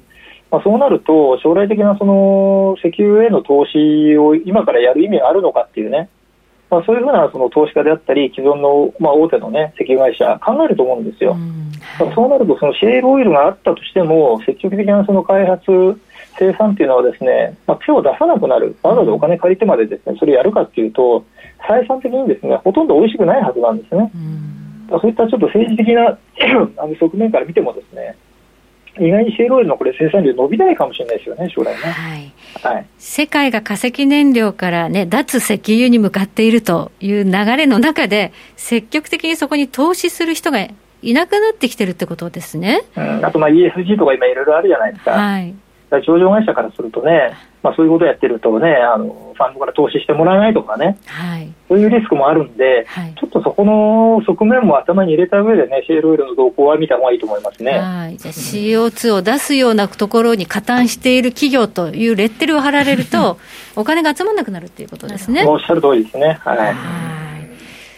[0.51, 6.11] まあ、そうなると、将来的なその石油への投資を今からやる意味があるのかっていうね、
[6.71, 11.33] まあ、そういうふうなその投資家であったり、既存の、まあ、大手の、ね、石油会社、考えると思うんですよ。
[11.33, 16.01] うんはい、そうなると、そのシェールオイルがあったとしても、積極的なその開発、
[16.39, 21.25] 生産っていうのはですね、まあ、手を出さなくなる、わざわざお金借りてまでですねそれやるかっていうと、
[21.69, 24.11] 採算的にですねほとんど美味しくないはずなんですね。
[24.15, 26.19] うん、そういったちょっと政治的な
[26.83, 28.17] あの側面から見てもですね、
[28.99, 31.81] 意外にシェールオイルのこれ生産量伸びないかもしれないですよね、将来ね。
[31.81, 32.33] はい。
[32.63, 40.61] はい、世界が化石燃料からね、脱石油に向かっているという流れの中で、積極的にそこに投資する人が
[41.03, 42.83] いなくなってきてるってことですね。
[42.97, 45.11] うん、あとまあ ESG とか今いろいろあるじゃないですか。
[45.13, 45.55] はい。
[45.91, 57.79] 上場会社からするとね、まあ、そういうことをやってるとねあの、ファンドから投資してもらえないとかね、はい、そういうリスクもあるんで、はい、ちょっとそこの側面も頭に入れた上でね、シェールオイルの動向は見た方がいいと思いますね。
[57.79, 63.39] はい、じゃあ CO2 を出すようなところに加担している企業というレッテルを貼られると、
[63.77, 65.45] お金が集まらなくなるということですね。
[65.47, 66.39] おっしゃる通りですね。
[66.45, 66.59] はい。
[66.59, 66.75] はい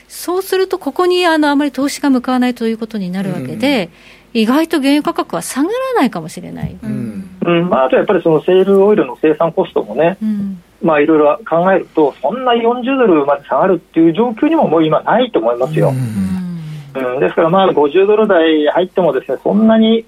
[0.08, 3.90] そうすると、ここにあのあまり投資が向かわないということになるわけで、
[4.34, 6.76] うん、意外と原油価格は下がらないかもしれない。
[6.82, 7.15] うん
[7.46, 7.68] うん。
[7.68, 15.90] まあ、あとやっぱりそのセールオイルの生産コストもね、うん、まあいろいろ考えると、そんな40ドルまで下がるっていう状況にももう今ないと思いますよ。
[15.90, 20.06] うんうん、ですからまあ50ドル台入ってもですねそんなに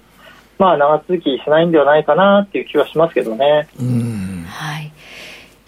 [0.57, 3.67] まあ長続きしないんではないかなっていう気はしますけどね。
[3.79, 4.45] うん。
[4.47, 4.91] はい。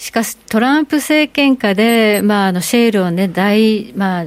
[0.01, 4.25] しかし、トランプ政権下で、まあ、あのシェールをね、大、まあ、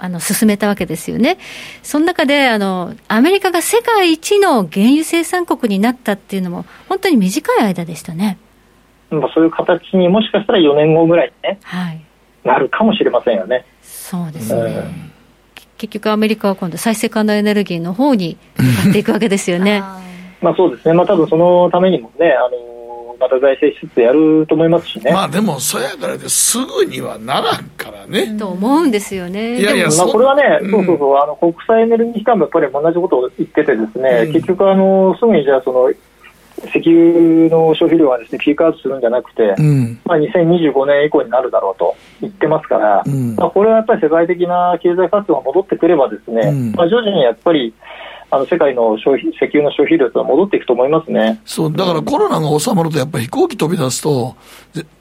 [0.00, 1.38] あの進めたわけですよね。
[1.82, 8.38] その中であの、アメリカが世界一の原油生産国になったっていうのも、本当に短い間でしたね。
[9.10, 12.00] まあ、そういう形にもしかしたら4年後ぐらいにね、はい、
[12.44, 13.66] なるかもしれませんよね。
[13.82, 14.60] そうですね。
[14.60, 15.10] うん
[15.80, 19.80] 結局アメリカは今度再生可能エネルギーの方に向かっていくわけですよね。
[20.42, 20.92] まあそうですね。
[20.92, 22.79] まあ多分そのためにもね、あの
[23.20, 25.12] また財政支出やると思いますしね。
[25.12, 28.34] まあでも、そやからですぐにはならんからね。
[28.38, 29.60] と思うんですよね。
[29.60, 35.92] いやいや、まあこれはね、うん、そうそうそう、あの国際エネルギー機関もやっぱり同じことを言っててですね、うん、結局あの、すぐにじゃあその、
[36.68, 47.72] 石油の消費量がですねピークアウトするんじゃなくて、うん、まあ、2025年以降になるだろうと言ってますから、うん、まあ、これはやっぱり世界的な経済活動が戻ってくれば、ですね、うん、まあ、徐々にやっぱり
[48.32, 51.40] あの世界の消費石油の消費量は戻っていくと思いますね。
[51.44, 54.36] そうだからコロナが収まると、やっぱり飛行機飛び出すと、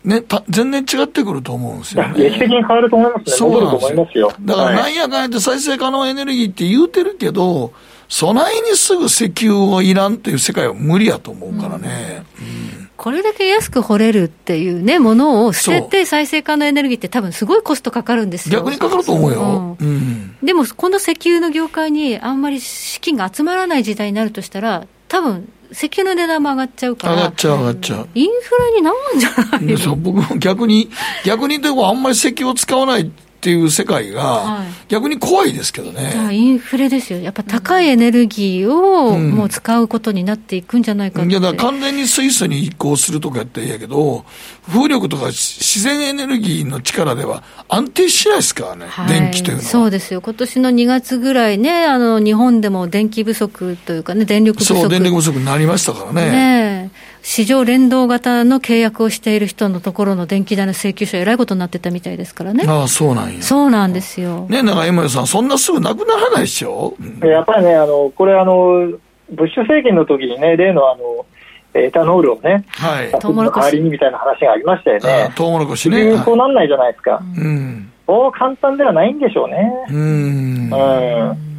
[0.03, 4.31] ね、た全然違ってくると思うんですよ、ね、劇的に変わると思いますね、戻ると思いますよ。
[4.41, 7.71] だからなんやかんやって再生可能エネルギーって言うてるけど、
[8.07, 12.23] 備えにすぐ石油をいらんっていう世界は無理やと思うからね。
[12.39, 18.59] うん、これだけ安く掘れるっていうね、ものを捨てて再生可能エネルギーって多分すごいコストかかるんですよ。
[18.59, 19.77] 逆にかかると思うよ。
[19.79, 27.15] うん、でも、この石油の業界にあんまり資金が集まらない時代になるとしたら、多分石油の値段も上がっちゃうから。
[27.15, 28.09] 上がっちゃう、上がっちゃう。
[28.15, 29.29] インフレになるんじゃ
[29.65, 30.89] ないそう、僕も逆に、
[31.23, 36.09] 逆にでもあんまり石油を使わないっていう世界が、逆に怖いですけどね。
[36.11, 37.19] じゃあ、インフレですよ。
[37.19, 44.25] やっぱ高いエネルギーをもう使うことになっていくんじゃないかいや、だから完全に水素に移行するとかやったらいいやけど、
[44.67, 49.69] 風力とか自然エネルギーの力では安定しないですからね、はい、電気というのは。
[49.69, 50.19] そうですよ。
[50.19, 54.77] 今年の2月ぐらいね、あの、日本でも電気不足というかね、電力不足。
[54.81, 56.29] そう、電力不足になりましたからね。
[56.29, 62.65] ね市場連動型の契約をしている人のところの電気代の請求書、えらいことになってたみたいですからね。
[62.67, 63.41] ああ、そうなんや。
[63.41, 64.47] そうなんですよ。
[64.49, 68.91] ね、なんか、江森さん、そんなすぐなくならないでしょ、うん、やっぱりね、あの、これ、あの、
[69.31, 71.25] ブッシュ政権の時にね、例のあの、
[71.73, 75.31] エタノールをね、はい、トウモロコシ代わりにみたいな話がありましたよね。
[75.35, 76.17] トウモロコシね。
[76.25, 77.21] そうなんないじゃないですか。
[77.37, 77.91] うん。
[78.07, 79.71] そう簡単ではないんでしょうね。
[79.91, 80.69] うん。
[80.71, 81.49] うん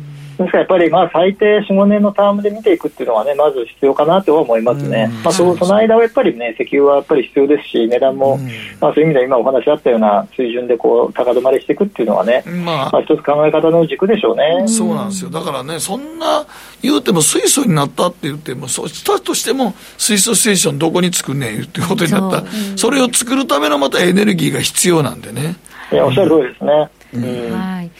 [0.44, 5.10] ですからやっぱりまあ最低4、5年のタームで見ていくっていうのはね、まず必要かなとは思いますね。
[5.22, 8.38] まあそその間はやっぱりね、石油はやっぱり必要ですし、値段も、
[8.80, 14.66] まあそういう意味では今お話あったような水準でこう高止まりしていくっていうのはね、まあ、まあ一つ考え方の軸でしょうね。
[14.66, 15.30] そうなんですよ。
[15.30, 16.46] だからね、そんな
[16.82, 22.44] 言うても水素になったって言っても、そうしたとしても水素ステーションどこに作んねんってことになった
[22.76, 25.56] そ,、それを作るためのまたエネルギーが必要なんでね。
[25.92, 26.88] いや、おっしゃる通りですね。
[27.12, 27.90] うん、はい。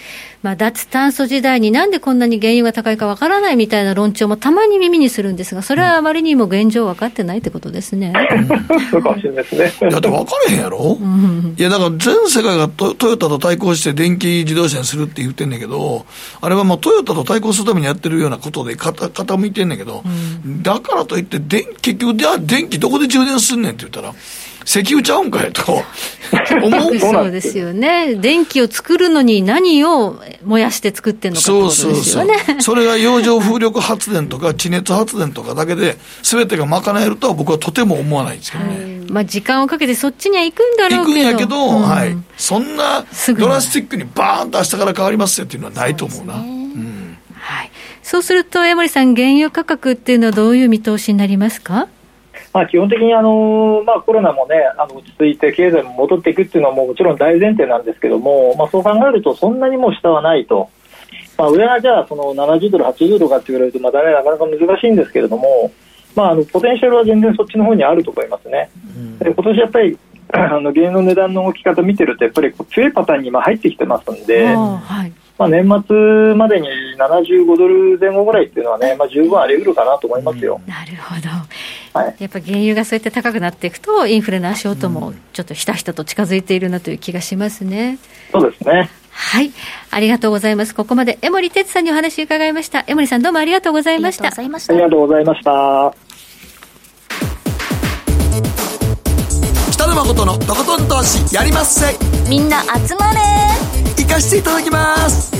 [0.43, 8.15] まあ、脱炭素時代になんでこんなに原油が高いかわからないみたいな論調もたまに耳にするんですが、それはあまりにも現状分かってないってことですね。
[8.91, 9.91] そうかもしれないですね。
[9.91, 16.07] だって分かれへんやろ、うん、いや、だから全世界がトトヨタと対抗して電気自動車にするって言ってんねんけど、
[16.41, 24.15] あれはもうトヨタと対抗するためにやってるようなことで傾いてんねんけど、うん、だからといって電、結局、じゃあ電気どこで充電すんねんって言ったら、
[24.65, 25.83] 石油ちゃうんかいと
[26.63, 28.15] 思うそうですよね。
[28.15, 32.03] 電気を作るのに何を燃やして作ってんのかってことですよね。
[32.03, 32.63] そうそうそう。
[32.63, 38.71] それが洋上風力発電とか地熱発電とかだけで、すべてが賄えるとは僕はとても思わないんですけどね。
[38.71, 41.19] はい、まあ時間をかけてそっちには行くんだろうけど。
[41.19, 42.17] 行くんやけど、うん、はい。
[42.37, 43.05] そんな
[43.39, 46.35] ドラスティックにバーンと明日から変わりますよっていうのはないと思うな。
[46.35, 47.19] うね、うん。
[47.39, 47.71] はい。
[48.03, 51.89] そうすると、江森さん、原油価格っていうのはどういう見通しになりますか？
[52.53, 60.69] まあ、基本的にあの、まあ、コロナも、ね、あの落ち着いて経済も戻っていくっていうのはももちろん大前提なんですけども、まあ、そう考えるとそんなにも下はないと、
[61.39, 65.71] まあ、上がじゃあその70ドル、80ドルかって言われるとまだ、ね、なかなか難しいんですけれども、
[66.17, 68.69] まあ、あのポテンシャルは全然そっちの方にあると思いますね。
[69.21, 69.97] で今年やっぱり
[70.33, 80.61] あの原油の値段の動き方見てるとやっぱり強いパターンに今入ってきてますんで、はいまあ、年末までに75ドル前後ぐらいっていうのはね、まあ、十分あり得るかなと思いますよ。
[80.67, 81.29] なるほど。
[81.93, 87.99] はい、やっぱ原油がそうやって高くなっていくと、インフレの足音もちょっとひたひたと近づいているなという気がしますね。
[88.33, 88.91] そうですね。
[89.11, 89.51] はい。
[89.91, 90.75] ありがとうございます。
[90.75, 92.85] ここまで江森哲さんにお話を伺いました。
[92.87, 94.29] 江森さんどうもありがとうございました。
[94.29, 95.95] ありがとうございました。
[99.73, 101.87] 北野誠のとことん投資やりまっせ。
[102.29, 103.19] みんな集まれ
[103.99, 105.33] 行かしていただきます。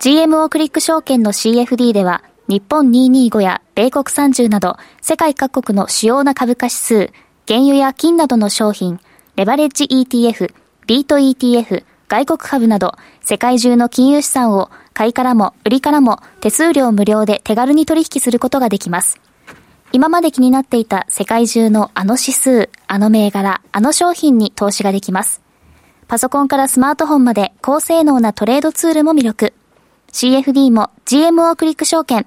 [0.00, 7.12] GMO クリック証券の CFD では、日本225や米国30など世界各国の主要な株価指数、
[7.48, 9.00] 原油や金などの商品、
[9.36, 10.54] レバレッジ ETF、
[10.86, 19.20] ビート ETF、外国株など、世界中の金融資産を買いからも売りからも手数料無料で手軽に取引することができます。
[19.92, 25.40] 今まで気になっていた世界中のあの指数、あの銘柄、あの商品に投資ができます。
[26.08, 29.54] パソコンからスマートフォンまで高性能なトレードツールも魅力。
[30.12, 32.26] CFD も GMO クリック証券。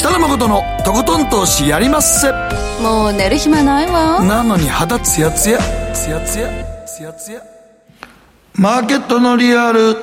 [0.00, 2.32] 北野誠のとことん投資やりまっせ。
[2.82, 4.24] もう寝る暇ないわ。
[4.24, 5.58] なのに肌ツヤツヤ、
[5.92, 6.48] ツヤツヤ、
[6.86, 7.42] ツヤツヤ。
[8.54, 9.94] マーケットのリアル。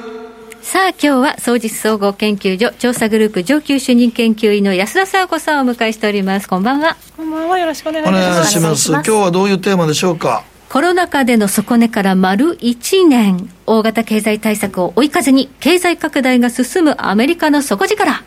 [0.62, 6.48] さあ今日は総実総合研究所調査グループ上級主任研究員の安田沙子さんをお迎えしております。
[6.48, 6.96] こんばんは。
[7.18, 7.58] こんばんは。
[7.58, 8.30] よろしくお願いします。
[8.30, 8.92] お願いします。
[8.92, 10.44] 今日はどういうテーマでしょうか？
[10.70, 18.24] コロナ禍での底値から丸1年大型経済対策を追い風に経済拡大が進むアメリカの底力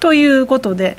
[0.00, 0.96] ということで、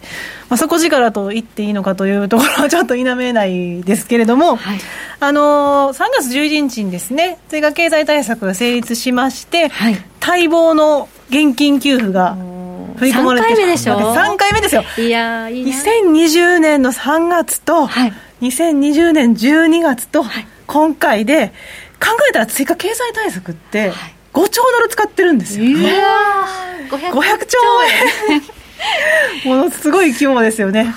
[0.49, 4.79] まあ、底力と言っていいのかというところはちょっと否めないですけれども、はい、
[5.19, 12.35] あのー、3月11日にですね追加経済対策が成立しまして、はい、待望の現金給付が
[12.97, 14.83] 振り込まれて3回目でしょ3回目ですよ。
[14.97, 20.25] いやいい2020年の3月と、はい、2020年12月と、
[20.67, 21.49] 今回で
[21.99, 23.93] 考えたら追加経済対策って、
[24.33, 26.03] 5兆ドル使ってるんですよ、ね、
[26.89, 27.57] 500, 500兆
[28.29, 28.41] 円
[29.45, 30.93] ものすごい規模ですよね。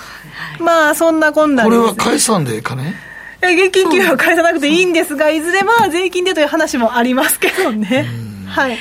[0.58, 2.94] まあ、そんなこんなこれは解散で金
[3.42, 8.08] 現金給付は返さなくていいんですが、いずれまあ税金でという話もありますけどね。
[8.46, 8.78] はい。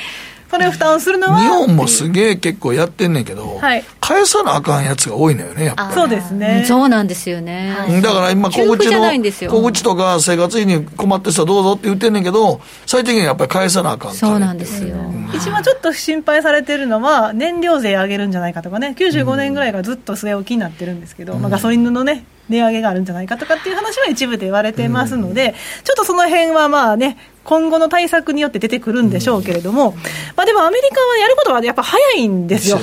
[0.52, 5.94] それを負担するのは日本もすげえ結構やってんねんけど、はい、返さなあかんやつが多いのよねやっぱり。
[5.94, 6.64] そうですね。
[6.68, 9.00] そうなんですよね、だから今小口の
[9.48, 14.94] 小口とか生活費に困ってる人はどうぞって言ってんねんけど最低限やっぱり返さなあかんそうなんですよ、
[15.34, 18.94] 一番ちょっと心配されてるのは燃料税上げるんじゃないかとかね。
[18.98, 29.92] 95年ぐらいからずっと据え置きになってるんですけど、まあ、ガソリンのね値上げがあるんじゃないかとかっていう話は一部で言われてますので、ちょっとその辺はまあね今後の対策によって出てくるんでしょうけれども、
[30.36, 32.78] まあ、でもアメリカはやることはやっぱ早いんですよ。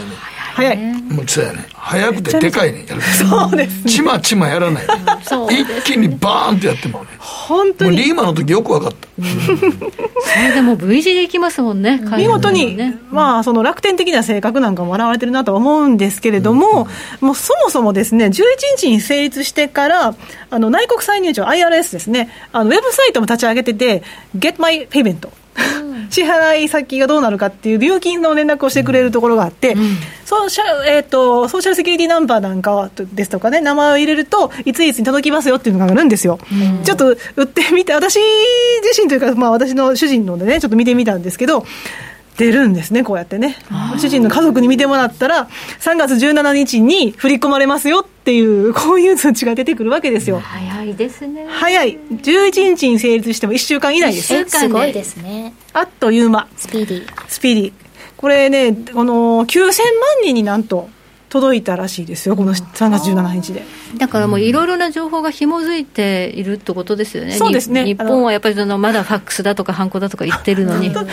[0.60, 0.78] 早い。
[0.78, 1.66] もうそうやね。
[1.74, 2.86] 早くてでかいね。
[2.88, 3.92] やるそうです、ね。
[3.92, 4.84] ちまちまやらない。
[5.50, 7.08] 一気にバーンってやってもね。
[7.18, 7.98] 本当に。
[7.98, 9.08] リーマの時よく分かった。
[9.20, 12.00] それでも V 字でいきますもんね。
[12.18, 12.78] 見事に、
[13.10, 16.88] まあ、その楽天的な性格なんかも表れてるなと思うんですけれども、
[17.22, 18.44] もうそもそもですね、11
[18.78, 20.16] 日に成立してから、
[20.50, 24.04] あの内国歳入庁 IRS ですね、あのウェブサイトも立ち上げてて、
[24.38, 25.30] Get My Payment。
[26.10, 36.40] 支払い先がどうなるかっていう料金の連絡をしてくれるところがあって、うん、ソーシャえーと、ソーシャルセキュリティナンバーなんかですとかね、名前を入れると、いついつに届きますよっていうのがあるんですよ。
[36.52, 38.20] うん、ちょっと売ってみて、私
[38.82, 41.66] 自身というか、まあ、私の主人のでね、ちょっと見てみたんですけど、
[42.40, 43.58] 出るんですね、こうやってね。
[44.00, 45.50] 主人の家族に見てもらったら、
[45.82, 50.40] 3月17日に振り込まれますよっていう、こういう通知が出てくるわけですよ。
[50.40, 51.46] 早いですね。
[51.50, 51.98] 早い。
[52.10, 54.34] 11日に成立しても1週間以内です。
[54.34, 55.54] 1週間すごいですね。
[55.74, 56.48] あっという間。
[56.56, 57.14] スピーディー。
[57.28, 57.74] スピーディー。
[58.16, 59.72] これね、この9000万
[60.24, 60.90] 人になんと、
[61.30, 63.64] 届いたらしいですよ、この3月17日で。
[63.98, 67.86] だからもういろいろな情報が紐づいているってことですよね、そうですね。
[67.86, 70.90] 日本はやっぱりそのまだファックスだとか、ハンコだとか言ってるのに。
[70.90, 71.06] 本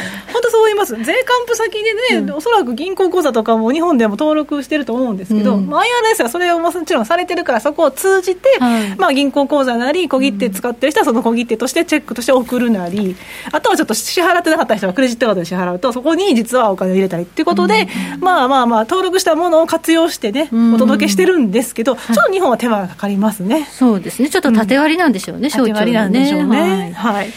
[0.42, 1.72] 当そう言います、税還付先
[2.10, 13.16] でね、うん、おそらく銀行口座とかも日本でも登録してると思うんですけど、うん、まあ、IRS はそれをもちろんされてるから、そこを通じて、はい、まあ、銀行口座なり、小切手使ってる人はその小切手としてチェックとして送るなり、
[13.52, 23.66] あとはちょっと支払ってなかった人はクレジットカードで支払うと、そこに実はお金を入れたりっていうことで、うん、まあまあまあ、登録したものを活用してね、お届けしてるんですけど、ちょっと日本は手間がかかりますね。
[23.70, 24.28] そうですね。
[24.28, 26.92] ちょっと縦割りなんでしょうね、縦割りなんでしょうね。
[26.96, 27.28] はい。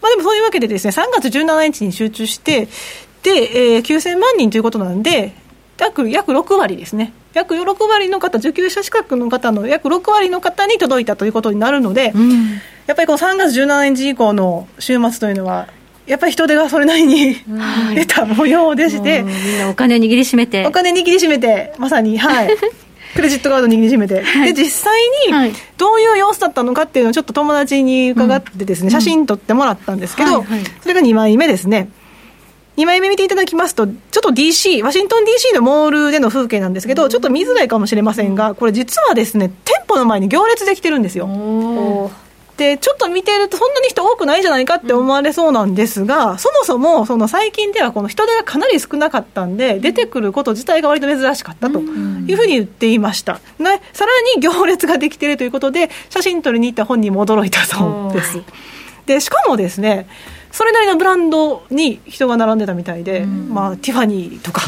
[0.00, 2.68] まあでもそういうわけでですね、3月17日に集中して、
[3.22, 5.32] で、えー、9000万人ということなんで、
[5.78, 7.12] 約約6割ですね。
[7.32, 15.68] 約6割の方、受給者資格の方の約6割の方に届いたということになるので、うん、やっぱりこの3月17日以降の週末というのは、
[16.06, 17.36] やっぱり人手がそれなりに、
[17.94, 20.66] 出た模様でして、みんなお金握りしめて。
[20.66, 22.48] お金握りしめて、まさに、はい。
[23.14, 31.90] クレジットカード握りしめて、はい、で実際にどういう様子だったのかっていうのをちょっと友達に伺ってですね、うん、写真撮ってもらったんですけど、はいはい、それが2枚目ですね。
[32.76, 41.28] 2枚目見ていただきますと、ちょっと DC、ワシントン DC のモールでの風景なんですけど、ちょっと見づらいかもしれませんが、これ実はですね、店舗の前に行列できてるんですよ。
[42.56, 58.40] でちょっと見てると、そんなに人多くないんじゃないかって思われそうなんですが、うん、そもそもその最近ではこの人手がかなり少なかったんで、出てくること自体が割と珍しかったというふうに言っていました、ね、さらに行列ができているということで、写真撮りに行った本人も驚いたそうです。
[59.06, 60.06] でしかもですね
[60.54, 64.60] それなりのブランドに人が並んでたみたいで、まあ、ティファニーとか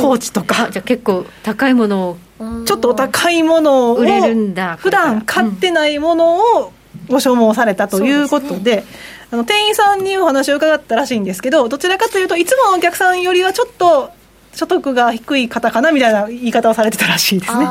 [0.00, 0.70] コーチとか。
[0.70, 6.72] じゃあ結構高いものをちょっとお高いものを売れるんだ普段買ってないものを
[7.10, 8.84] ご所望されたということで、ね、
[9.30, 14.10] あの店員さんにお話を伺ったらしいんですけどどちらかというといつものお客さんよりはちょっと
[14.54, 17.64] 所得が低い方かなみたいな言い方をされてたらしいですね。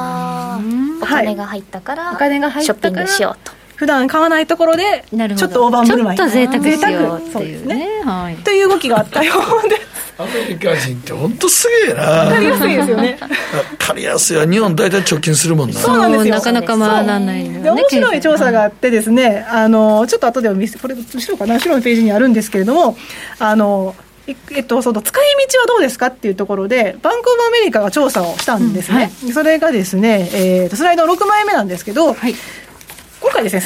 [1.02, 3.59] お金が入ったから、お金が入ったからショッピングしようと。
[3.80, 6.18] 普段買わないところでちょっと大盤振る舞い。
[6.18, 9.34] ちょっと贅沢しようっていうね、はい、という動きがあったよ
[9.66, 9.78] うで。
[9.78, 9.82] す
[10.22, 12.26] アメリカ人って本当すげえな。
[12.26, 13.18] 分かりやすいですよね。
[13.22, 15.80] 分かりやすいわ日本大体貯金するもんな。
[15.80, 16.36] そうなんですよ。
[16.36, 21.56] なかなか回らないの、ね、面白い調査があってですねあのちょっと後で見せこれ後ろかな？
[21.56, 22.98] 後ろのページにあるんですけれども
[23.40, 23.96] あの
[24.52, 32.36] えっと、その使い道はどうですかっていうところで、バンクオブアメリカが調査をしたんですね、うんはい、それがですね、えー、スライド6枚目なんですけど、はい、
[33.22, 33.64] 今回ですね、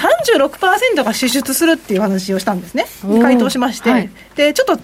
[0.96, 2.86] 36%が支出するっていう話をしたんですね、
[3.22, 4.84] 回答しまして、はい、でちょっと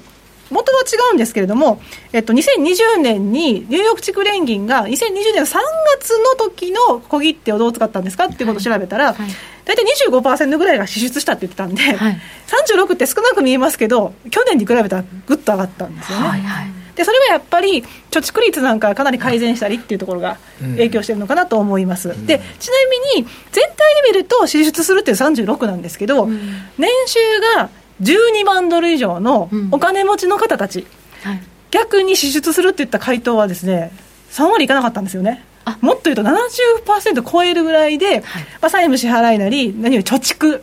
[0.51, 5.57] 元は違うんですけれども、えっと、2020年にニューヨーク地区連銀が2020年の3
[5.99, 9.29] 月の時の小切手をどう使ったんですかっていうことを調べたら、はい、
[9.65, 16.27] 大体25%ぐらいが支出したって言ってたんで、はい、36って少なく見えますけど、去年に比べたらぐっと上がったんですよね。
[16.27, 17.81] はいはいでそれはやっぱり
[18.11, 22.73] 貯蓄率なんかかなり改善したりっていうところが影響してるのかなと思います、うん、でちな
[23.15, 26.37] みに全体で見ると支出するっていう36なんですけど、うん、
[26.77, 27.19] 年収
[27.55, 27.69] が
[28.01, 30.79] 12万ドル以上のお金持ちの方たち、
[31.25, 31.41] うんはい、
[31.71, 33.93] 逆に支出するっていった回答はですね
[34.31, 35.45] 3割いかなかったんですよね。
[35.81, 38.27] もっと言うと70%超えるぐらいで、はい、ま
[38.63, 40.61] あ、債務支払いなり何より貯蓄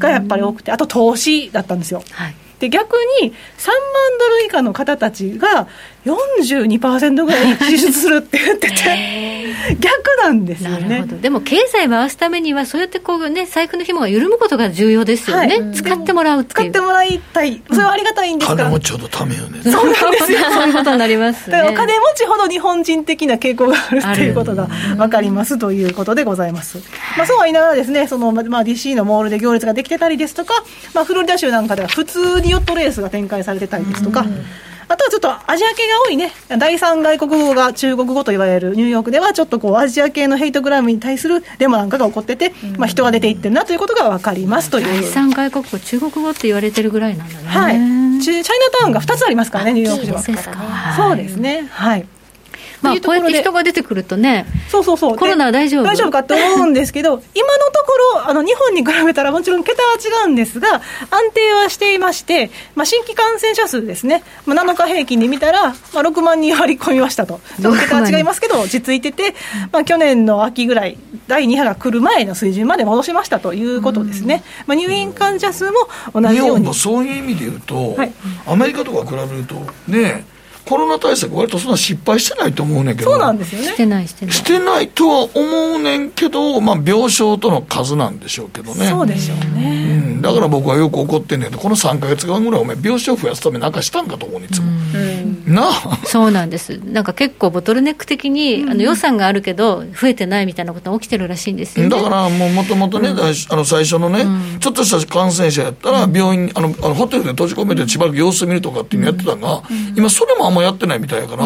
[0.00, 3.74] がやっぱり多くて、あと投資だったんですよ、はいで逆に3万
[4.18, 5.68] ドル以下の方たちが
[6.04, 9.28] 42%ぐらい支出するって言ってて。
[9.80, 11.04] 逆なんですよね。
[11.20, 17.60] でも経済回すためにはそうやってこうね財布の紐が緩むことが重要ですよね、はい、使ってもらう使ってもらいたい。
[17.68, 18.54] それはありがたいんですか？
[18.56, 19.60] ら、金持ちほどためよね。
[19.62, 20.38] そうなんですよ。
[20.50, 26.78] そういうことになります、ね、お金持ちほど日本人的な傾向があるっていうことが分かりますということでございます、
[27.16, 34.24] まあ、そうは言いながらですねその、まあ、DC のモールで行列ができてたりですとか、まあ、フロリダ州なんかでは普通にヨットレースが展開されてたりですとか、
[34.88, 44.86] あとはちょっとアジア系が多いね、第三外国語が中国語と言われるニューヨークでは、ちょっとこうアジア系のヘイトグラムに対するデモなんかが起こってて、まあ、人が出ていってるなということが分かりますという。
[44.86, 47.46] 第三外国語、中国語って言われてるぐらいなんだね。
[47.46, 47.74] はい。
[48.20, 48.44] チャイナ
[48.80, 50.22] タウンが2つありますからね、ニューヨークでは。
[50.96, 51.68] そうですね。
[51.70, 52.06] はい。
[52.82, 55.84] まあ、こうやって人が出てくるとね、そうそうそう、コロナは大丈夫。
[55.84, 60.74] 大丈夫かと思うんですけど、 今のところ、あの日本に比べたらもちろん桁は違うんですが、
[61.10, 69.34] 安定はしていまして、まあ、新規感染者数ですね、まあ、7日平均で見たら、まあ、6万人割り込みましたと、ちょっと桁は違いますけど、落ち着いてて、
[69.72, 76.38] まあ、去年の秋ぐらい、第2波が来る前の水準まで戻しましたということですね、まあ、入院患者数も同じように。
[76.38, 78.12] 日本もそういう意味で言うと、はい、
[78.46, 79.54] アメリカとか比べると、
[79.88, 80.24] ね、
[80.68, 83.68] コロナ対策、割とそんな失敗してないと思うねんけど、そうなんですよね。
[83.68, 84.34] してないしてない。
[84.34, 91.52] してないとは思うねんけど、まあ、病床との数なんでしょうけどね、そうでしょうね、うん、だから僕はよく怒ってんねん。
[91.52, 94.66] この3か月間ぐらい、お前、病床増やすためになんかしたんかと思ういつも。
[95.46, 95.98] なあ。
[96.04, 109.62] そうなんです、なんか結構、ボトルネック的に、あの予算があるけど、増えてないみたいなことが起きてるらしいんですよ、ね、だからもう、もともとね、うん、あの最初のね、うん、ちょっとした感染者やったら、病院、あのあのホテルで閉じ込めてしばらく様子見るとかっていうのやってたが、
[109.96, 111.44] 今、それもあんまやってないみたいやから。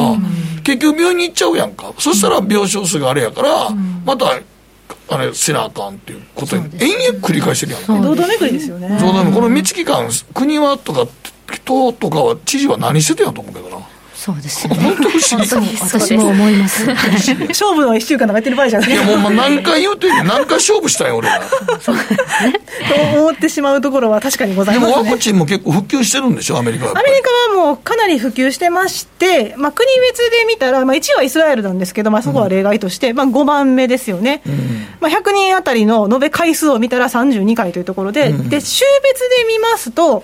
[0.63, 3.71] 結局病院に行っちゃうやんか、そしたら病床数があれやから、
[4.05, 4.39] また
[5.15, 7.95] あれせなあかんっていうことに延々繰り返してるやんか。
[7.95, 8.99] 堂々巡りですよね。
[9.01, 11.07] この道期間、国はとか、
[11.65, 13.77] 党とかは、知事は何しててやと思うけどな。
[14.23, 14.81] そうですよね。
[14.85, 15.79] 本当不思議。
[15.81, 16.87] 私も思います。
[17.51, 18.89] 勝負の一週間とかやってる場合じゃない。
[18.89, 21.41] いやもう何回言うてんね 何回勝負したんよ、俺は。
[21.81, 22.61] そうですね。
[23.15, 26.93] と思ってしまうところは確かにございます、ね、ワクチンも結構普及してるんでしょ、アメリカは。
[26.93, 34.43] アメリカはもうかなり普及してまして、まあ国別で見たら、まあ1位はイスラエルなんですけど、まあそこは例外として、うん、まあ5番目ですよね。
[34.47, 40.23] うん、まあ100人あたりの延べ回数を見たら32回というところで、うん、で、週別で見ますと、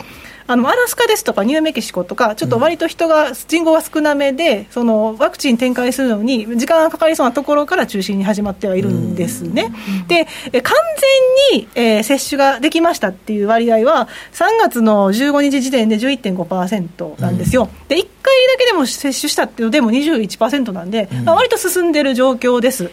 [0.48, 9.70] あのアラスカですとかニューメキシコとか、ちょっと割と人が、人口が少なめで、そのワクチン展開するのに時間がかかりそうなところから中心に始まってはいるんですね。
[10.08, 10.24] で、
[10.62, 10.74] 完
[11.52, 17.68] 全に、えー、接種ができましたっていう割合は、3月の15日時点で11.5%なんですよ。
[17.88, 22.90] で、1回だけでも接種したっていうのでも21%なんで、まあ、割と進んでる状況です。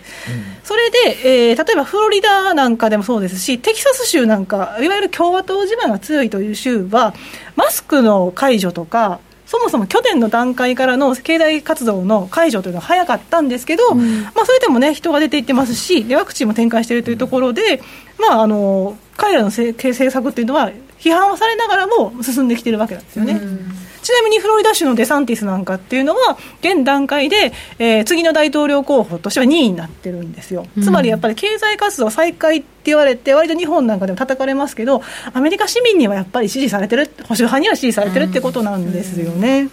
[0.66, 7.14] それで、えー、例えばフロリダなんかでもそうですし、テキサス州なんか、いわゆる共和党地盤が強いという州は、
[7.56, 17.82] マスクの解除とか、そもそも去年の段階からの経済活動の解除というのは早かったんですけど、うん、まあ、それでもね、人が出ていってますし、でワクチンも展開しているというところで、
[18.20, 23.34] まあ、あの彼らの政策っていうのは、批判はされながらも進んできてるわけなんですよね。
[23.34, 30.68] うんちなみにフロリダ州のデサンティスなんかっていうのは、現段階で、えー、次の大統領候補としては2位になってるんですよ。
[30.84, 35.02] つまりやっぱり経済活動再開って言われて、割と日本なんかでも叩かれますけど、
[35.34, 39.70] アメリカ市民にはやっぱり支持されてる、保守派には支持されてるってことなんですよね。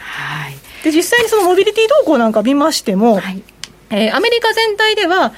[0.00, 3.40] はい、で実際にそのモビリティ動向なんか見ましても、はい、
[3.90, 5.32] えー、アメリカ全体では、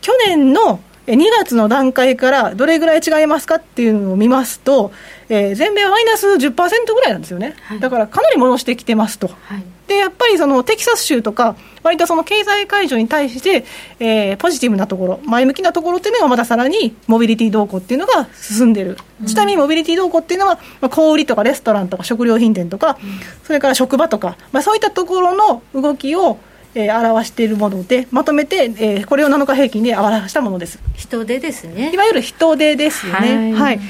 [0.00, 4.92] 去年の2月の段階からどれぐらい違いますかっていうのを見ますと、
[5.28, 6.52] えー、全米はマイナス10%
[6.94, 9.28] ぐらいなんですよね、はい、だからかなり戻してきてますと。
[9.28, 13.64] はい、でやっぱりそのテキサス州とか、割とその経済解除に対して、
[14.00, 26.38] えー、ポジティブなところ、前向きなところっていうのが、まださらにモビリティ動向っていうのが進んでる、うん、ちなみにモビリティ動向っていうのは、まあ、小売とかレストランとか食料品店とか、うん、それから職場とか、まあ、そういったところの動きを、
[26.76, 30.78] えー、表しているもので、まとめて、えー、これを7日平均で表したものです。
[30.94, 31.90] 人手ですね。
[31.92, 33.52] いわゆる人手ですよね。
[33.52, 33.80] はい、はい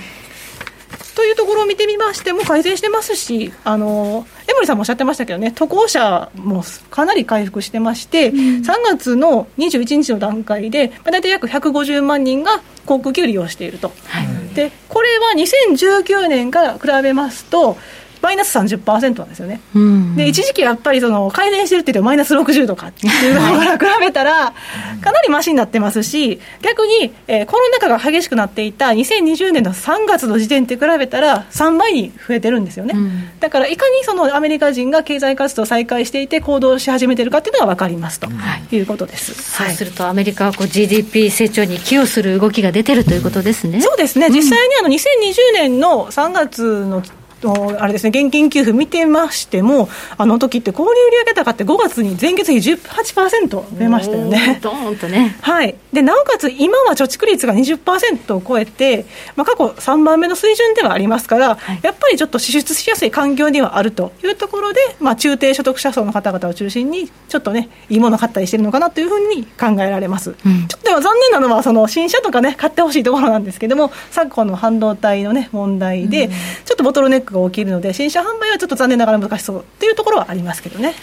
[1.16, 17.78] というところを見てみましても改善してますし、あの江森さんもおっしゃってましたけどね、渡航者もかなり回復してまして、うん、3月の21日の段階で、まあ、大体約150万人が航空機を利用していると、はい、でこれは2019年から比べますと、
[18.26, 24.52] マイナス30%なんですよね、うん、で一時期やっぱりその改善してるって言ってマイナス60とかっていうのから比べたら、
[25.00, 38.28] かなりましになってますし、逆に、えー、コロナ禍が激しくなっていた2020年の3月の時点って比べたら、3倍に増えてるんですよね、うん、だからいかにそのアメリカ人が経済活動を再開していて、行動し始めてるかっていうのが分かりますと
[38.72, 43.80] いうことです、はい、そうすると、アメリカはこう GDP 成長に寄与する動きが出てるということですね。
[43.80, 47.02] そうですね、実際にあの2020年の3月の
[47.44, 50.90] あれですね、現金給付見てましても、あの時って小売売
[51.26, 54.58] 上高って5月に前月比18%増えましたよね。
[54.62, 55.36] ドーンとね。
[55.42, 55.74] はい。
[55.92, 59.04] で、なおかつ今は貯蓄率が20%を超えて、
[59.36, 70.34] まあ、過去3番目の水準ではありますから、はい、やっぱりちょっと支出しやすい環境にはあるというところで、まあ、中低所得者層の方々を中心に、ちょっとね、いいもの買ったりしてるのかなというふうに考えられます。
[70.44, 76.28] うん、ちょっと残念なのは、その新車とかね、買ってほしいところなんですけども、昨今の半導体のね、問題で、
[76.64, 80.94] ちょっとボトルネックが起きるので、新車販売はちょっと残念ながら難しそうっていうところはありますけどね。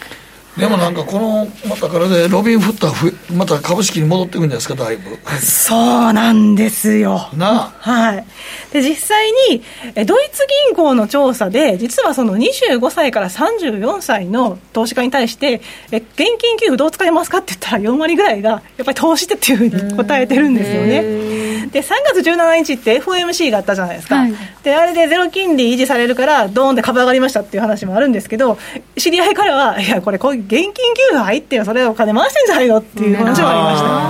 [0.58, 5.18] でもなんかこのまたからでロビン・フッターまた株式に戻っていくんじゃないですかだいぶ。
[5.40, 5.76] そ
[6.10, 7.28] うなんですよ。
[7.34, 8.24] なはい。
[8.72, 9.62] で実際に
[10.06, 21.44] ドイツ銀行の調査で実はその25歳から34歳の投資家に対してえ現金給付どう使いますかって言ったら4割ぐらいがやっぱり投資ってっていうふうに答えてるんですよね。
[21.74, 28.58] で3月17日って FOMC があったじゃないですか、はい、であれでゼロ金利維持されるからドーンって株上がりましたっていう話もあるんですけど
[28.96, 33.60] 知り合いからはいやこれこういう現金給付入ってよそれお金回してんじゃないのっていう話もあり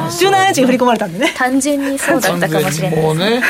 [0.05, 0.27] ました。
[0.29, 1.33] 17日に振り込まれたんでね。
[1.37, 3.03] 単純にそうだったかもしれない。
[3.03, 3.43] もうね。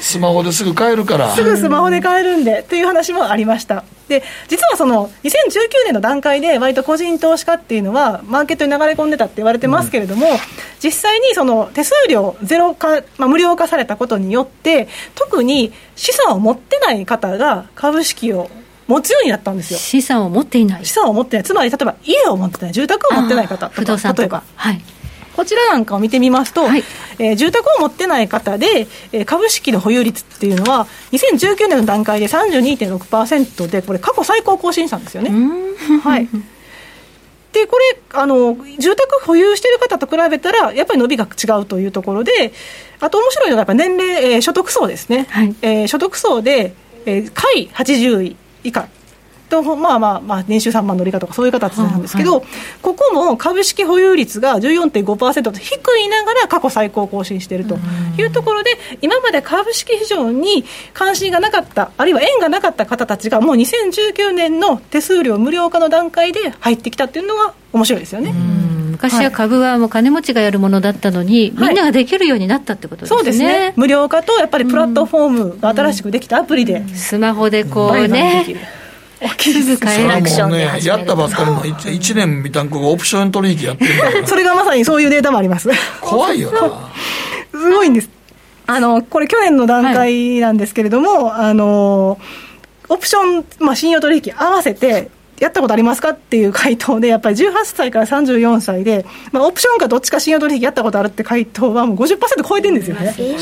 [0.00, 1.34] スマホですぐ買えるから。
[1.34, 3.84] すぐスマホで買えるんでっていう話もありました。
[4.08, 5.30] で実はその2019
[5.86, 10.36] 年の段階で割と個人投資家っていうのはマーケットに流れ込んでたって言われてますけれども、うん、
[10.82, 18.50] 実際にその手数料ゼロ化、まあ、無料化されたことによって特に資産を持ってない方が株式を
[18.92, 19.78] 持つようになったんですよ。
[19.78, 20.84] 資産を持っていない。
[20.84, 21.44] 資産を持ってない。
[21.44, 22.72] つまり例えば家を持ってない。
[22.72, 24.42] 住宅を持ってない方とか不動産とか。
[24.56, 24.82] はい。
[25.36, 26.84] こちらなんかを見てみますと、はい、
[27.18, 35.30] えー、住宅を持ってない方で、えー、株式の保有率っていうのは、2019年の段階で32.6%で、これ、過去最高更新したんですよね。
[36.02, 36.28] はい、
[37.52, 42.52] でこれあの、住宅保有している方と比べたら、やっぱり伸びが違うというところで、
[43.00, 46.74] あと面白いのが、やっぱ年齢、えー、所得層ですね、はい、えー、所得層で、
[47.06, 48.88] えー、下位80位以下。
[49.52, 52.46] とまあまあまあ年収3万のりかとかそういう形なんですけど、はい、
[52.80, 57.76] ここも株式保有率が14.5%と低いながら過去最高更新していると
[58.18, 58.70] いうところで
[59.02, 68.32] 今まで株式市場に関心がなかったあるいは縁がなかった方たちがもう2019年の手数料無料化の段階で入ってきたっていうのが面白いですよね。
[69.02, 73.16] 昔は株はもう金持ちがやるものだったのに、はい、みんなができるようになったってことですね。
[73.16, 73.74] そうですね。
[73.76, 76.74] 無料化と、やっぱりプラットフォームが新しくできたアプリで。
[76.74, 78.44] うん、スマホでこうね。
[79.28, 83.92] すぐ買えるアクションで、ね、やったばっかりの 1, 1年みたんこがオプション取引やってる
[84.26, 85.68] それがまさにそういうデータもあります。
[86.00, 86.60] 怖いよな。
[87.52, 88.08] すごいんです。
[88.66, 92.18] あの、これ去年の段階なんですけれども、はい、あの、
[92.88, 95.08] オプション、まあ、信用取引合わせて、
[95.42, 102.18] やったことありますかっていう回答で、やっぱり18歳から34歳で、まあ、オプションかどっちか信用取引やったことあるって回答はもう50%
[102.48, 103.12] 超えてるんですよね。
[103.18, 103.34] えー、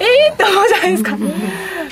[0.00, 1.18] えー、って思うじゃないですか。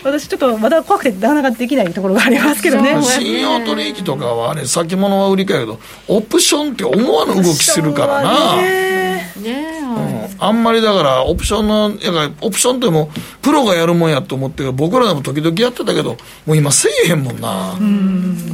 [0.05, 3.01] 私ちょっとまだ怖くてなかなかできないところがありますけどね。
[3.03, 5.79] 信用取引とかはあれ先物は売り買いけど
[6.09, 8.57] オプションって思わぬ動きするからな。
[8.57, 17.75] ねね、うん、あんまりだからオプションのやオプションってもプロがやるもんやと思って僕らでも時々やってたけどもう今せえへんもんな。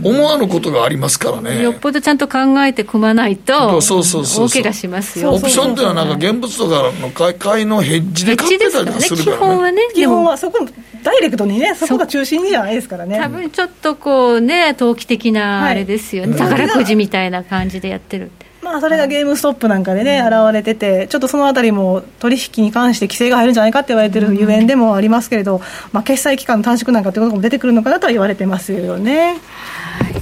[0.05, 1.63] 思わぬことがありますからね。
[1.63, 5.35] よっぽどちゃんと考えて組まないとそうそうそう大怪我しますよ。
[5.35, 10.67] オプションっていうのはなんか現物とかの買い買いのヘッジで買ってたりとかするから、ね、基本はね基本はそこ
[11.03, 13.19] ダイレクトにねそこが中心じゃないですからね。
[13.19, 18.31] 多分ちょっとこうね投機的なあれですよね、はい、宝くじみたいな感じでやってる
[18.69, 25.61] まあ、それがゲームストップなんかでね、現れてて、ちょっとそのあたりも取引に関して規制が入るんじゃないかって言われてるゆえんでもありますけれど、
[25.93, 29.37] まあ、決済期間の短縮なんかということも出てくるのかなとは言われてますよね。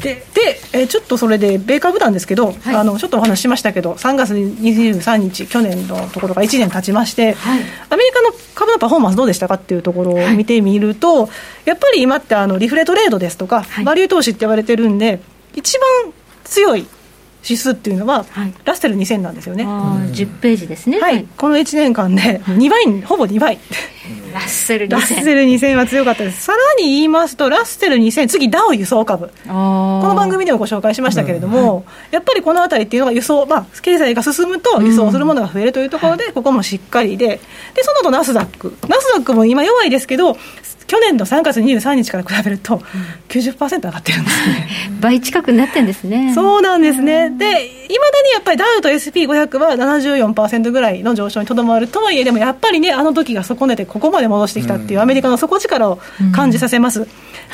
[0.00, 11.30] でで、えー、ちょっとそれで、米株なんですけど、はい、あのちょっとお話ししましたけど、3月23日、去年のところが1年経ちまして、はい、アメリカの株のパフォーマンスどうでしたかっていうところを見てみると、はい、
[11.66, 15.20] やっぱり今ってあのリフレトレードですとか、バリュー投資って言われてるんで、
[15.54, 16.12] 一番
[16.44, 16.86] 強い
[17.48, 19.64] 指数っていうのは、はい、ラッセル2000なんですよね。
[19.64, 21.00] 10ページですね。
[21.00, 21.26] はい。
[21.36, 23.58] この1年間で2倍、ほぼ2倍。
[24.32, 24.90] ラッセル2000。
[24.90, 26.42] ラッセル2000は強かったです。
[26.42, 29.30] さらに言いますと、ラッセル2000、次、ダウ輸送株。
[29.46, 37.40] この番組でもご紹介しましたけれども、うんはい、やっぱりこのあたりっていうのが輸送、まあ、経済が進むと輸送するものが増えるというところで、ここもしっかりで、
[37.74, 38.76] で、その後ナスダック。
[38.88, 40.36] ナスダックも今弱いですけど、
[40.86, 42.78] 去年の3月23日から比べると
[43.28, 44.68] 90%上がってるんですね、
[45.00, 46.32] 倍近くなってんですね。
[46.34, 47.30] そうなんですね。
[47.30, 55.98] でいまだにやっぱりダウと SP500 は74%ぐらいの上昇にとどまるとはいえでもやっぱりねあの時が損ねてここまで戻してきたっていうアメリカの底力を
[56.32, 57.06] 感じさせます、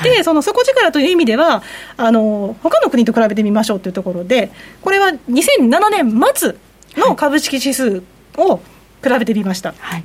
[0.02, 1.62] でその底力という意味では
[1.96, 4.50] あの他の国と比べてみましょうというところで
[4.82, 6.54] これは2007年末
[6.96, 8.02] の株式指数
[8.36, 8.56] を
[9.02, 10.04] 比べてみました、はい、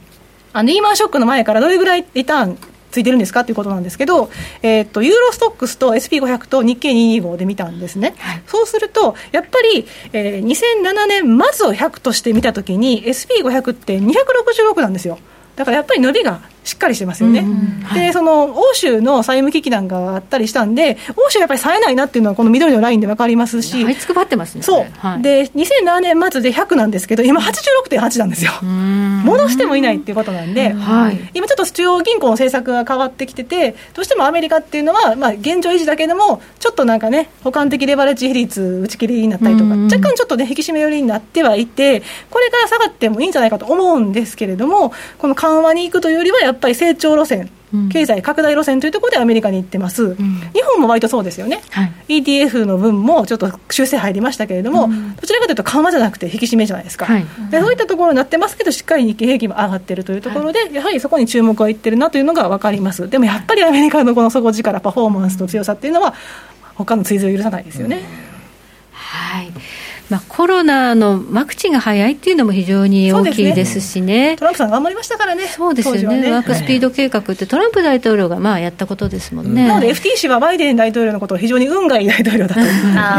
[0.53, 2.57] あのリーマンショックの前からどれぐらいリターン
[2.97, 3.45] ついてるんですか？
[3.45, 4.31] ということなんですけど、
[4.63, 15.19] えーと、ユーロストックスと SP500 と日経225で見たんですね、はい、そうすると、やっぱり、えー、2007年末を100として見たときに、SP500 って266なんですよ。
[15.57, 17.45] だからやっぱり伸びがしっかりしてますよね、
[17.85, 47.49] はい、でその欧州の債務危機なんかがあったりしたんで、欧州やっぱり冴えないなっていうのは、この緑のラインで分かりますし、はいつくばってますね、そう、はい、で2007年末で100なんですけど、今、86.8なんですよ、戻してもいないっていうことなんで、はい、今ちょっと中央銀行の政策が変わってきてて、どうしてもアメリカっていうのは、まあ、現状維持だけでも、ちょっとなんかね、補完的レバレッジ比率打ち切りになったりとか、若干ちょっとね、引き締め寄りになってはいて、これから下がってもいいんじゃないかと思うんですけれども、この緩和に行くというよりは、やっぱり成長路線、
[47.91, 66.13] 経済拡大路線というところでアメリカに行ってます、うん、日本も割とそうですよね、はい、ETF の分もちょっと修正入りましたけれども、うん、どちらかというと緩和じゃなくて引き締めじゃないですか、はい、でそういったところになってますけど、しっかり日経平均も上がってるというところで、はい、やはりそこに注目はいってるなというのが分かります、でもやっぱりアメリカのこの底力、パフォーマンスと強さっていうのは、
[66.75, 68.01] 他の追随を許さないですよね。
[68.93, 69.51] はい
[70.09, 76.31] まあ、コロナのワクチンが早いっていうのも非常に大きいですしね、ねトランプさん頑張りましたからね、そうですよね、ね。
[76.31, 79.67] ワークスピード計画ってトランプ大統領がまあやったことですもんね。
[79.67, 82.67] なので、FT 氏はバイデン大統領のことを非常に運がいい大統領だという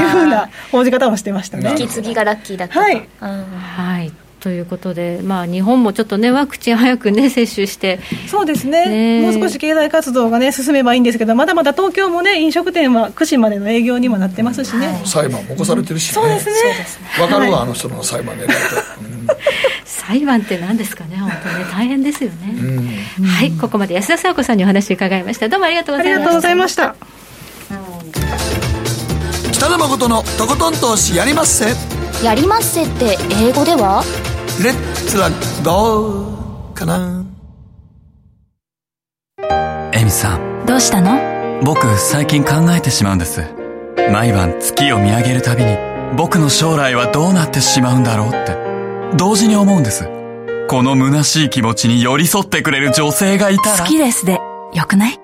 [0.08, 1.70] ふうな報じ方もしてましたね。
[1.70, 2.80] 引き継ぎがラッキーだったと。
[2.80, 16.52] はい、はいということで、まあ、日本もちょっとね、ワクチン早くね、 接種して、そうですね、ねもう少し経済活動がね、進めばいいんですけど、まだまだ東京もね、飲食店は9時までの営業にもなってますしね、裁判も起こされてるし、ね、そうですね、
[17.16, 18.46] 分かるわ、あの人の裁判で、
[19.84, 22.54] 裁判って何ですかね、本当ね、大変ですよね。
[23.26, 25.48] はい、ここまで安田佐和子さんにお話伺いました。
[25.48, 26.24] どうもありがとうございました。
[26.24, 27.18] ありがとうございました。
[29.52, 31.74] 北野誠のとことん投資やりまっせ。
[32.24, 34.02] やりまっせって英語では？
[34.62, 35.30] レッツは
[35.64, 37.24] ゴーかな。
[39.92, 40.66] エミさん。
[40.66, 41.62] どうしたの？
[41.62, 43.44] 僕最近考えてしまうんです。
[44.12, 45.76] 毎晩月を見上げるたびに
[46.16, 48.56] 僕の将来はどうなってしまうんだろうって。
[49.16, 50.08] 同時に思うんです。
[50.68, 53.84] この虚しい気持ちに寄り添ってくれる女性がいたら。
[53.84, 54.40] 好きですで
[54.74, 55.20] よくない？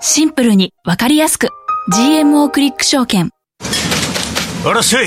[0.00, 1.50] シンプルにわかりやすく。
[1.94, 3.26] GMO クリック証券。
[3.26, 5.06] いらっしゃい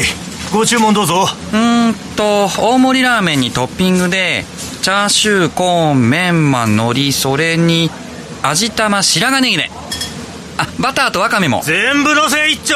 [0.56, 1.26] ご注文どうぞ。
[1.51, 4.45] うんうんと大盛りラーメンにトッピングで
[4.82, 7.91] チャーシューコーンメンマ海苔それに
[8.41, 9.70] 味玉白髪ネギね
[10.58, 11.62] あバターとワカメも。
[11.66, 12.76] 全部のせ一丁。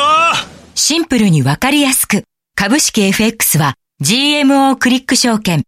[0.76, 2.24] シンプルにわかりやすく。
[2.54, 5.64] 株式 FX は GMO クリック証券。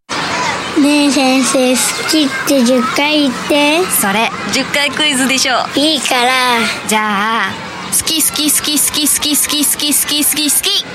[0.82, 3.86] ねえ先生好きって10回言って。
[3.90, 5.54] それ10回クイズでしょ。
[5.78, 6.32] いいから。
[6.90, 10.86] じゃあ好き好き好き好き好き好き好き好き好き好き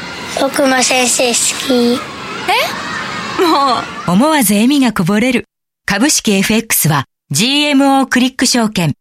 [0.41, 1.35] 僕も先生好
[1.67, 2.01] き。
[2.49, 3.43] え？
[3.43, 4.13] もう。
[4.13, 5.45] 思わず笑みがこぼれる。
[5.87, 8.95] 株式 FX は GMO クリック証券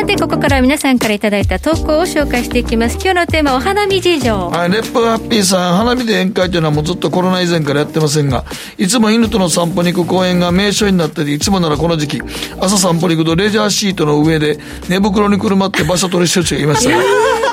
[0.00, 2.94] さてここから皆さんからいただいた投稿を紹介していきます。
[2.94, 4.48] 今日のテーマお花見事情。
[4.48, 8.46] はいレップハッピーさん花見で宴会というのはもうずっとコロナ以前からやってませんが
[8.78, 12.22] いつも犬との散歩に行く公園が名所になってていつもならこの時期
[12.58, 17.04] 朝散歩に行くとレジャーシートの上で寝袋にくるまって場所取りしてる人がいましたが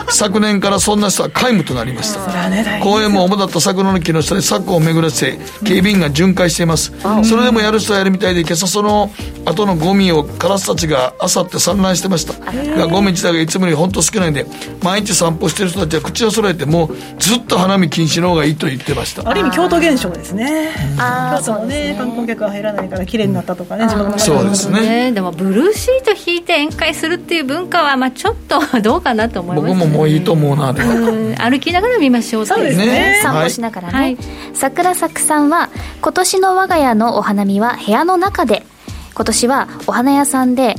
[0.09, 6.93] 昨年からそんな人は皆無となりました公園も主だった桜の木の下で柵を巡らせ警備員が巡回しています。
[7.23, 9.11] それでもやる人はやるみたいで今朝その
[9.45, 14.45] 後のゴミをカラスたちがあさって散乱してましたがゴミ自体がいつもより本当少ないんで
[14.83, 19.27] 毎日散歩してる人たちは口を揃えてもうずっと花見禁止の方がいいと言ってました。
[19.29, 20.71] ある意味京都現象ですね。
[20.97, 25.11] 京都もね観光客が入らないから綺麗になったとかねそうですね。
[25.11, 33.19] でもブルーシート引いて宴会するっていう文化はまあちょっとどうかなと思います、僕ももういいと思うなで歩きながら見ましょうそうですね。
[33.21, 34.17] 散歩しながらね、はい、
[34.53, 35.69] 桜咲さんは
[36.01, 38.65] 今年の我が家のお花見は部屋の中で。
[39.15, 40.75] 今年はお花屋さんで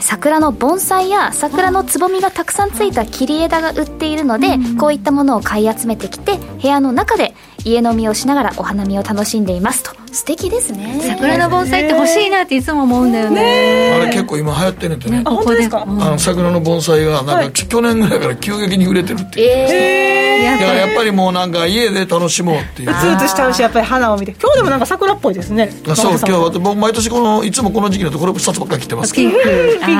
[0.00, 7.34] 桜の盆栽や桜のつぼみがたくさんついた切り枝が売っているので、うん、こういったものを買い集めてきて部屋の中で
[7.64, 11.00] 家飲みをしながらお花見を楽しんでいますと素敵ですね。
[11.00, 14.00] 桜の盆栽って欲しいなっていつも思うんだよね。
[14.02, 15.22] あれ結構今流行ってるんでね。
[15.24, 22.90] あ本当ですか、あの桜の盆栽がなんか、はい、去年ぐらいから急激に売れてるっていう、えー、だからやっぱりもうなんか家で楽しもうっていう。
[22.90, 24.32] うつうつしちゃうしやっぱり花を見て。
[24.32, 25.70] 今日でもなんか桜っぽいですね。
[25.88, 29.14] あそう今日は僕毎年このいつもこの時期のところ2つばっかり着てます。
[29.14, 29.30] けど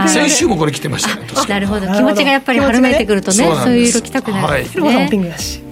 [0.09, 1.87] 先週もこれ着てましたねなるほど。
[1.87, 5.68] 気持ちがやっぱり春めいてくるとねそういう色着たくなるんですね、はい、ピンクだし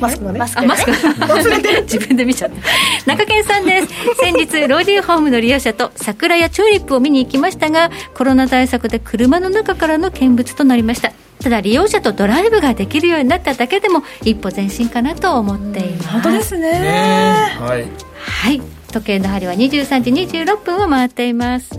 [0.00, 0.38] マスクがね。
[0.38, 3.16] マスク、ね、マスク忘れて自分で見ちゃった。
[3.16, 3.88] 中堅さんです。
[4.20, 11.12] 先日、ローディーホームの利用者と桜やチューリップを見に行きましたが、コロナ対策で車の中からの見物となりました。
[11.42, 16.08] ただ利用者とドライブができるようになっただけでも一歩前進かなと思っています。
[16.08, 16.70] 本当ですね。
[16.80, 17.86] ねはい。
[18.18, 18.60] はい。
[18.92, 21.70] 時計の針は23時26分を回っています。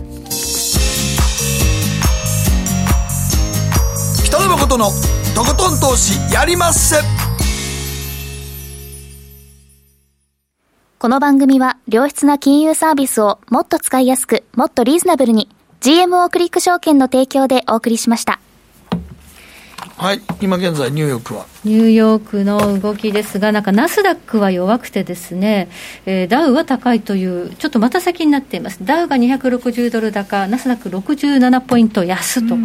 [4.24, 4.86] 北野誠の
[5.34, 6.96] とことん投資やりまっせ。
[11.02, 15.48] この番組は良質な金融サービスをもっと使いやすく、もっとリーズナブルに
[15.80, 18.38] GMO クリック証券の提供でお送りしました。
[19.96, 21.46] はい、今現在、ニューヨークは？
[21.64, 25.68] ニューヨークの動きですが、なんかナスダックは弱くてですね、
[26.06, 32.56] えー、ダウは高いという、ちょっとまた先になっています、ダウが260ドル高、ナスダック67ポイント安と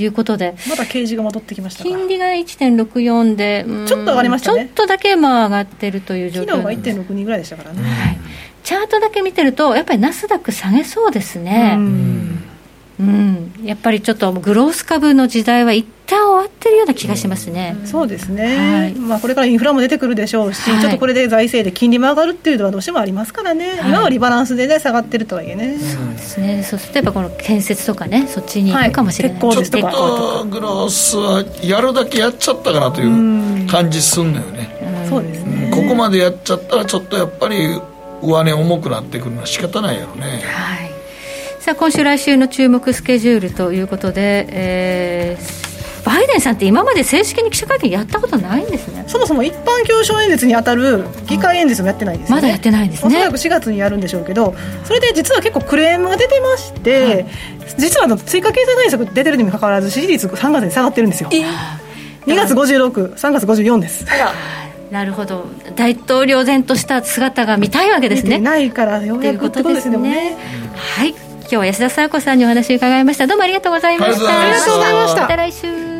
[0.00, 8.18] いうことで、まだ刑事が戻ってきました金利が1.64で、ちょっと上がりましたね、ちょっとだけまあ上がってるという状況昨日が1.62ぐらいでしたからね、はい、
[8.62, 11.78] チャートだけ見てると、やっぱりナスダック下げそうですね。
[13.02, 13.52] うん。
[13.58, 37.80] うん、やっぱりちょっとグロース株の時代は一旦終わってるような気がしますね、うん、そうですね、はい、まあ、これからインフラも出てくるでしょうし、はい、ちょっとこれで財政で金利も上がるっていうのはどうしてもありますからね、はい、今はリバランスで、ね、下がってるとはいえね、そうですね、そうするとやっぱこの建設とかね、そっちに行くかもしれない、はい、ちょっとグロースはやるだけやっちゃったかなという感じすんのよね、そうですね、ここまでやっちゃったら、ちょっとやっぱり
[38.22, 40.42] 上値重くなってくるのは仕方ないやろね。
[40.44, 40.91] はい
[41.62, 49.04] さあ今週来週の注目スケジュールということで、えー、バイデンさんって今まで正式に記者会見やったことないんですね。
[49.06, 53.16] そもそも一般教書演説に当たる議会演説もやってないです、ね、まだやってないですね。
[53.16, 57.26] おそらく4月にやるんでしょうけどそれで実は結構クレームが出てまして、はい、
[57.78, 61.44] 実はの追加経済対策出てるにもかかわらず支持率3月に下がってるんですよ、えー、
[62.26, 64.04] 2月563月54です。
[64.90, 65.46] なるほど。
[65.76, 68.40] 大統領前とした姿が見たいわけですね。
[68.40, 69.16] ないからよ。
[69.16, 70.36] うやくってことですね、
[70.74, 73.26] はい今日は安田沙子さんにお話を伺いました。
[73.26, 74.40] どうもありがとうございました。
[74.40, 75.20] ありがとうございました。
[75.20, 75.91] また来週